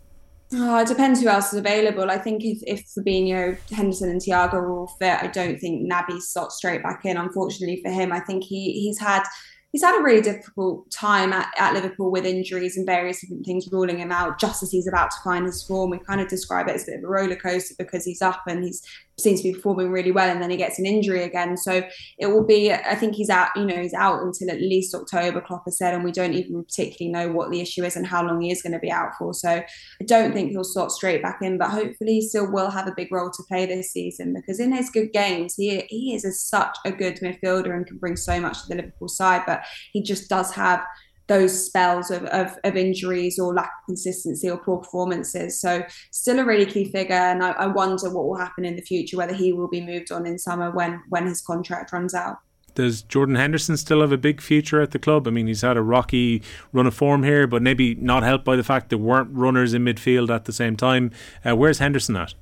Oh, 0.53 0.79
it 0.79 0.89
depends 0.89 1.21
who 1.21 1.29
else 1.29 1.53
is 1.53 1.61
available. 1.61 2.11
I 2.11 2.19
think 2.19 2.45
if, 2.45 2.61
if 2.67 2.85
Fabinho, 2.87 3.57
Henderson, 3.71 4.11
and 4.11 4.21
Thiago 4.21 4.55
are 4.55 4.73
all 4.73 4.89
fit, 4.99 5.23
I 5.23 5.29
don't 5.29 5.59
think 5.61 5.89
Naby's 5.89 6.29
slot 6.29 6.53
straight 6.53 6.83
back 6.83 7.05
in. 7.05 7.17
Unfortunately 7.17 7.81
for 7.83 7.91
him, 7.91 8.13
I 8.13 8.19
think 8.19 8.43
he 8.43 8.73
he's 8.73 8.99
had 8.99 9.23
he's 9.71 9.85
had 9.85 9.97
a 9.97 10.03
really 10.03 10.21
difficult 10.21 10.91
time 10.91 11.33
at, 11.33 11.53
at 11.57 11.73
Liverpool 11.73 12.11
with 12.11 12.27
injuries 12.27 12.77
and 12.77 12.85
various 12.85 13.21
different 13.21 13.47
things 13.47 13.69
ruling 13.71 13.99
him 13.99 14.11
out 14.11 14.41
just 14.41 14.63
as 14.65 14.73
he's 14.73 14.89
about 14.89 15.13
to 15.13 15.17
find 15.23 15.47
his 15.47 15.63
form. 15.63 15.91
We 15.91 15.99
kind 15.99 16.21
of 16.21 16.27
describe 16.29 16.69
it 16.69 16.75
as 16.75 16.83
a 16.83 16.87
bit 16.87 16.99
of 16.99 17.05
a 17.05 17.09
roller 17.09 17.37
coaster 17.37 17.75
because 17.79 18.05
he's 18.05 18.23
up 18.23 18.43
and 18.49 18.65
he's 18.65 18.83
seems 19.21 19.43
to 19.43 19.49
be 19.49 19.55
performing 19.55 19.91
really 19.91 20.13
well 20.13 20.29
and 20.29 20.43
then 20.43 20.51
he 20.51 20.57
gets 20.57 20.79
an 20.79 20.87
injury 20.87 21.23
again. 21.23 21.57
So 21.57 21.83
it 22.19 22.27
will 22.27 22.45
be, 22.45 22.73
I 22.73 22.95
think 22.95 23.15
he's 23.15 23.31
out, 23.31 23.49
you 23.57 23.65
know, 23.65 23.77
he's 23.77 23.95
out 23.95 24.23
until 24.23 24.51
at 24.51 24.61
least 24.61 24.95
October, 24.95 25.41
Klopp 25.41 25.65
has 25.67 25.79
said, 25.79 25.95
and 25.95 26.05
we 26.05 26.13
don't 26.13 26.35
even 26.35 26.65
particularly 26.65 27.13
know 27.13 27.33
what 27.33 27.51
the 27.51 27.61
issue 27.61 27.85
is 27.85 27.97
and 27.97 28.07
how 28.07 28.25
long 28.27 28.41
he 28.41 28.51
is 28.51 28.63
going 28.63 28.73
to 28.73 28.79
be 28.79 28.91
out 28.91 29.11
for. 29.19 29.35
So 29.35 29.49
I 29.51 30.05
don't 30.05 30.33
think 30.33 30.51
he'll 30.51 30.65
slot 30.65 30.93
straight 30.93 31.23
back 31.23 31.39
in, 31.43 31.59
but 31.59 31.71
hopefully 31.71 32.15
he 32.15 32.29
still 32.29 32.51
will 32.51 32.71
have 32.71 32.87
a 32.87 32.95
big 32.97 33.13
role 33.13 33.31
to 33.31 33.43
play 33.49 33.67
this 33.67 33.93
season 33.93 34.35
because 34.35 34.61
in 34.61 34.73
his 34.73 34.91
good 34.91 35.13
games, 35.13 35.55
he, 35.55 35.81
he 35.89 36.15
is 36.15 36.25
a, 36.25 36.33
such 36.33 36.77
a 36.85 36.93
good 36.93 37.17
midfielder 37.21 37.75
and 37.75 37.87
can 37.87 37.99
bring 37.99 38.17
so 38.17 38.41
much 38.41 38.63
to 38.63 38.69
the 38.69 38.77
Liverpool 38.77 39.09
side, 39.09 39.43
but 39.47 39.63
he 39.93 40.03
just 40.03 40.29
does 40.29 40.53
have 40.53 40.85
those 41.31 41.67
spells 41.67 42.11
of, 42.11 42.25
of, 42.25 42.59
of, 42.65 42.77
injuries 42.77 43.39
or 43.39 43.55
lack 43.55 43.71
of 43.83 43.87
consistency 43.87 44.51
or 44.51 44.59
poor 44.59 44.79
performances. 44.79 45.61
So 45.61 45.85
still 46.11 46.41
a 46.41 46.45
really 46.45 46.67
key 46.67 46.91
figure, 46.91 47.15
and 47.15 47.45
I, 47.45 47.53
I, 47.53 47.67
wonder 47.69 48.11
what 48.11 48.27
will 48.27 48.37
happen 48.37 48.65
in 48.65 48.75
the 48.75 48.83
future, 48.83 49.17
whether 49.17 49.33
he 49.33 49.53
will 49.53 49.69
be 49.69 49.81
moved 49.81 50.11
on 50.11 50.27
in 50.27 50.41
summer 50.41 50.73
when 50.73 51.01
when 51.09 51.29
his 51.29 51.41
contract 51.41 51.93
runs 51.93 52.15
out. 52.15 52.39
Does 52.75 53.03
Jordan 53.03 53.37
Henderson 53.37 53.77
still 53.77 54.01
have 54.01 54.11
a 54.11 54.19
big 54.19 54.41
future 54.41 54.81
at 54.81 54.91
the 54.91 54.99
club? 54.99 55.29
I 55.29 55.31
mean, 55.31 55.47
he's 55.47 55.63
had 55.63 55.77
a 55.77 55.83
rocky 55.83 56.43
run 56.73 56.89
of 56.89 56.95
form 56.95 57.23
here, 57.23 57.47
but 57.47 57.63
maybe 57.63 57.95
not 57.95 58.25
helped 58.25 58.45
by 58.45 58.57
the 58.57 58.65
fact 58.65 58.89
there 58.89 58.99
weren't 58.99 59.31
runners 59.33 59.73
in 59.73 59.85
midfield 59.85 60.35
at 60.35 60.47
the 60.47 60.53
same 60.53 60.77
time. 60.77 61.13
Uh, 61.49 61.55
where's 61.55 61.79
Henderson 61.79 62.17
at? 62.17 62.35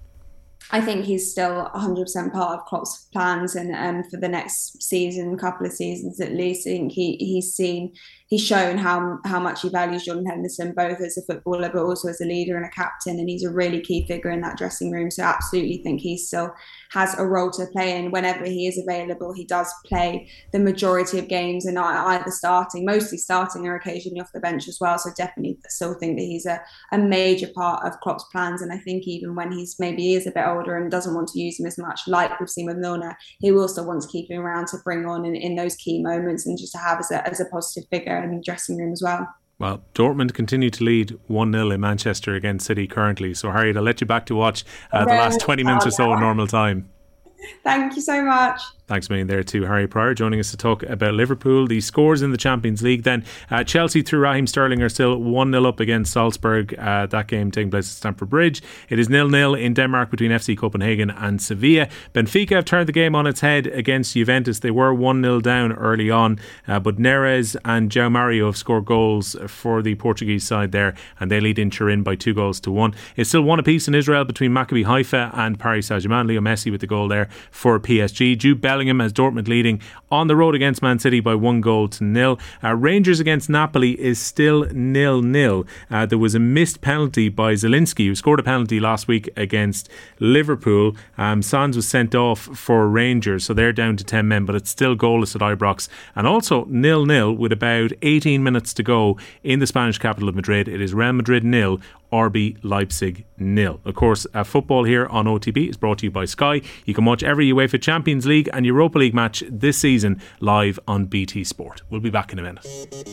I 0.71 0.81
think 0.83 1.07
he's 1.07 1.31
still 1.31 1.71
100% 1.75 2.33
part 2.33 2.59
of 2.59 2.67
Klopp's 2.67 3.07
plans 3.13 3.55
and, 3.55 3.75
and 3.75 4.05
for 4.11 4.19
the 4.19 4.29
next 4.29 4.83
season, 4.83 5.39
couple 5.39 5.67
of 5.67 5.73
seasons 5.73 6.21
at 6.21 6.33
least. 6.33 6.67
I 6.67 6.73
think 6.73 6.93
he, 6.93 7.17
he's 7.17 7.55
seen 7.55 7.95
he's 8.29 8.45
shown 8.45 8.77
how 8.77 9.19
how 9.25 9.41
much 9.41 9.63
he 9.63 9.71
values 9.71 10.05
Jordan 10.05 10.27
Henderson, 10.27 10.73
both 10.77 11.01
as 11.01 11.17
a 11.19 11.23
footballer 11.23 11.71
but 11.73 11.83
also 11.83 12.09
as 12.09 12.21
a 12.21 12.25
leader 12.25 12.57
and 12.57 12.67
a 12.67 12.71
captain. 12.71 13.19
And 13.19 13.29
he's 13.29 13.45
a 13.45 13.51
really 13.51 13.81
key 13.81 14.07
figure 14.07 14.31
in 14.31 14.43
that 14.43 14.59
dressing 14.59 14.91
room. 14.91 15.11
So 15.11 15.23
I 15.23 15.29
absolutely 15.29 15.79
think 15.83 16.01
he 16.01 16.17
still 16.17 16.53
has 16.93 17.19
a 17.19 17.27
role 17.27 17.51
to 17.53 17.67
play. 17.67 17.97
And 17.97 18.13
whenever 18.13 18.45
he 18.45 18.67
is 18.67 18.79
available, 18.79 19.33
he 19.33 19.45
does 19.45 19.73
play 19.87 20.29
the 20.53 20.59
majority 20.59 21.19
of 21.19 21.29
games 21.29 21.65
and 21.65 21.79
either 21.79 22.31
starting, 22.31 22.85
mostly 22.85 23.19
starting 23.19 23.67
or 23.67 23.77
occasionally 23.77 24.21
off 24.21 24.33
the 24.33 24.41
bench 24.41 24.69
as 24.69 24.79
well. 24.81 24.99
So 24.99 25.11
definitely 25.17 25.59
still 25.69 25.95
think 25.95 26.19
that 26.19 26.25
he's 26.25 26.47
a, 26.47 26.61
a 26.93 26.99
major 26.99 27.49
part 27.55 27.87
of 27.87 27.99
Klopp's 28.01 28.25
plans. 28.31 28.61
And 28.61 28.73
I 28.73 28.79
think 28.79 29.07
even 29.07 29.35
when 29.35 29.53
he's 29.53 29.77
maybe 29.79 30.15
is 30.15 30.27
a 30.27 30.33
bit 30.33 30.47
older 30.47 30.77
and 30.77 30.91
doesn't 30.91 31.15
want 31.15 31.29
to 31.29 31.41
use 31.41 31.59
him 31.59 31.67
as 31.67 31.79
much, 31.79 32.01
like 32.07 32.39
we've 32.39 32.51
seen 32.51 32.67
with 32.67 32.77
Milner, 32.77 33.17
he 33.41 33.53
will 33.53 33.69
still 33.69 33.87
want 33.87 34.03
to 34.03 34.09
keep 34.09 34.31
him 34.31 34.43
around 34.43 34.67
to 34.69 34.79
bring 34.85 35.07
on 35.07 35.25
in, 35.25 35.35
in 35.35 35.57
those 35.57 35.77
key 35.77 36.03
moments 36.03 36.47
and 36.47 36.59
just 36.59 36.73
to 36.73 36.79
have 36.79 36.99
as 36.99 37.11
a, 37.11 37.27
as 37.27 37.41
a 37.41 37.47
positive 37.47 37.89
figure 37.91 38.18
in 38.25 38.37
the 38.37 38.43
dressing 38.43 38.79
room 38.79 38.93
as 38.93 39.03
well. 39.03 39.29
Well, 39.59 39.83
Dortmund 39.95 40.35
continue 40.35 40.71
to 40.71 40.85
lead 40.85 41.19
1 41.27 41.53
0 41.53 41.71
in 41.71 41.81
Manchester 41.81 42.35
against 42.35 42.67
City 42.67 42.87
currently. 42.87 43.35
So, 43.35 43.51
Harry, 43.51 43.77
I'll 43.77 43.83
let 43.83 44.01
you 44.01 44.07
back 44.07 44.27
to 44.27 44.37
watch 44.37 44.65
uh, 44.93 45.05
the 45.05 45.11
last 45.11 45.41
20 45.41 45.65
minutes 45.65 45.87
or 45.87 45.91
so 45.91 46.13
in 46.13 46.21
normal 46.21 46.47
time. 46.47 46.89
Thank 47.65 47.97
you 47.97 48.03
so 48.03 48.23
much. 48.25 48.61
Thanks 48.89 49.11
million 49.11 49.27
there 49.27 49.43
to 49.43 49.67
Harry 49.67 49.87
Pryor 49.87 50.15
joining 50.15 50.41
us 50.41 50.51
to 50.51 50.57
talk 50.57 50.83
about 50.85 51.13
Liverpool. 51.13 51.67
The 51.67 51.79
scores 51.83 52.23
in 52.23 52.31
the 52.31 52.39
Champions 52.39 52.81
League 52.81 53.03
then. 53.03 53.23
Uh, 53.51 53.63
Chelsea 53.63 54.01
through 54.01 54.21
Raheem 54.21 54.47
Sterling 54.47 54.81
are 54.81 54.89
still 54.89 55.19
1 55.19 55.53
0 55.53 55.67
up 55.67 55.79
against 55.79 56.11
Salzburg. 56.11 56.75
Uh, 56.79 57.05
that 57.05 57.27
game 57.27 57.51
taking 57.51 57.71
place 57.71 57.85
at 57.85 57.97
Stamford 57.99 58.31
Bridge. 58.31 58.63
It 58.89 58.99
is 58.99 59.09
0 59.09 59.29
0 59.29 59.53
in 59.53 59.75
Denmark 59.75 60.11
between 60.11 60.31
FC 60.31 60.57
Copenhagen 60.57 61.11
and 61.11 61.39
Sevilla. 61.43 61.89
Benfica 62.15 62.53
have 62.53 62.65
turned 62.65 62.89
the 62.89 62.93
game 62.93 63.15
on 63.15 63.27
its 63.27 63.41
head 63.41 63.67
against 63.67 64.15
Juventus. 64.15 64.61
They 64.61 64.71
were 64.71 64.95
1 64.95 65.23
0 65.23 65.43
down 65.43 65.73
early 65.75 66.11
on, 66.11 66.39
uh, 66.67 66.81
but 66.81 66.97
Neres 66.97 67.57
and 67.67 67.91
João 67.91 68.13
Mario 68.13 68.47
have 68.47 68.57
scored 68.57 68.87
goals 68.87 69.37
for 69.49 69.83
the 69.83 69.97
Portuguese 69.97 70.45
side 70.45 70.73
there, 70.73 70.95
and 71.21 71.31
they 71.31 71.41
lead 71.41 71.59
in 71.59 71.69
Turin 71.69 72.03
by 72.03 72.15
two 72.15 72.33
goals 72.33 72.59
to 72.61 72.71
one. 72.71 72.95
It's 73.17 73.29
still 73.29 73.43
one 73.43 73.59
apiece 73.59 73.87
in 73.87 73.95
Israel 73.95 74.25
between 74.25 74.53
Maccabi 74.53 74.87
Haifa 74.87 75.31
and 75.35 75.61
Paris 75.61 75.89
Saint 75.89 76.03
Germain. 76.03 76.27
Leo 76.27 76.41
Messi 76.41 76.71
with 76.73 76.81
the 76.81 76.87
goal 76.87 77.07
there 77.07 77.29
for 77.51 77.79
PSG. 77.79 78.39
Jude 78.39 78.63
Bellingham 78.63 78.78
Bellingham 78.79 79.01
as 79.01 79.13
Dortmund 79.13 79.49
leading 79.49 79.81
on 80.09 80.29
the 80.29 80.37
road 80.37 80.55
against 80.55 80.83
Man 80.83 81.01
City 81.01 81.19
by 81.19 81.35
one 81.35 81.61
goal 81.61 81.89
to 81.89 82.05
nil. 82.05 82.39
Uh, 82.63 82.77
Rangers 82.77 83.19
against 83.19 83.51
Napoli 83.51 84.01
is 84.01 84.21
still 84.21 84.67
nil 84.67 85.21
nil. 85.21 85.67
Uh, 85.91 86.07
there 86.07 86.17
was 86.17 86.37
a 86.37 86.39
missed 86.39 86.81
penalty 86.81 87.29
by 87.29 87.55
Zielinski, 87.55 88.07
who 88.07 88.15
scored 88.15 88.39
a 88.39 88.45
penalty 88.45 88.79
last 88.79 89.09
week 89.09 89.29
against 89.37 89.89
Liverpool. 90.21 90.95
Um, 91.17 91.43
Sands 91.43 91.77
was 91.77 91.89
sent 91.89 92.15
off 92.15 92.39
for 92.39 92.89
Rangers, 92.89 93.47
so 93.47 93.53
they're 93.53 93.73
down 93.73 93.97
to 93.97 94.05
10 94.05 94.29
men, 94.29 94.45
but 94.45 94.55
it's 94.55 94.71
still 94.71 94.95
goalless 94.95 95.35
at 95.35 95.41
Ibrox. 95.41 95.89
And 96.15 96.29
also 96.29 96.65
nil 96.67 97.05
nil 97.05 97.33
with 97.33 97.51
about 97.51 97.91
18 98.03 98.45
minutes 98.45 98.73
to 98.75 98.85
go 98.85 99.19
in 99.43 99.59
the 99.59 99.67
Spanish 99.67 99.99
capital 99.99 100.29
of 100.29 100.37
Madrid. 100.37 100.69
It 100.69 100.81
is 100.81 100.95
Real 100.95 101.15
Madrid 101.15 101.43
nil, 101.43 101.81
RB 102.13 102.59
Leipzig 102.63 103.25
nil. 103.39 103.81
Of 103.85 103.95
course, 103.95 104.27
uh, 104.35 104.45
football 104.45 104.85
here 104.85 105.07
on 105.07 105.27
OTB 105.27 105.69
is 105.69 105.77
brought 105.77 105.99
to 105.99 106.07
you 106.07 106.11
by 106.11 106.25
Sky. 106.25 106.61
You 106.85 106.95
can 106.95 107.05
watch 107.05 107.23
every 107.23 107.51
UEFA 107.51 107.81
Champions 107.81 108.27
League 108.27 108.49
and 108.53 108.67
Europa 108.67 108.99
League 108.99 109.15
match 109.15 109.43
this 109.49 109.79
season 109.79 110.21
live 110.41 110.79
on 110.87 111.07
BT 111.07 111.45
Sport. 111.45 111.83
We'll 111.91 112.01
be 112.01 112.11
back 112.11 112.33
in 112.33 112.39
a 112.39 112.43
minute. 112.43 112.65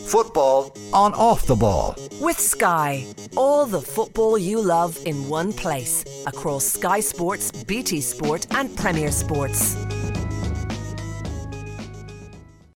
Football 0.08 0.76
on 0.94 1.14
off 1.14 1.46
the 1.46 1.56
ball. 1.56 1.96
With 2.20 2.40
Sky, 2.40 3.06
all 3.36 3.66
the 3.66 3.82
football 3.82 4.38
you 4.38 4.62
love 4.62 4.98
in 5.06 5.28
one 5.30 5.54
place 5.54 6.04
across 6.26 6.66
Sky 6.66 7.00
Sports, 7.00 7.52
BT 7.64 8.02
Sport, 8.02 8.48
and 8.56 8.76
Premier 8.76 9.12
Sports. 9.12 9.76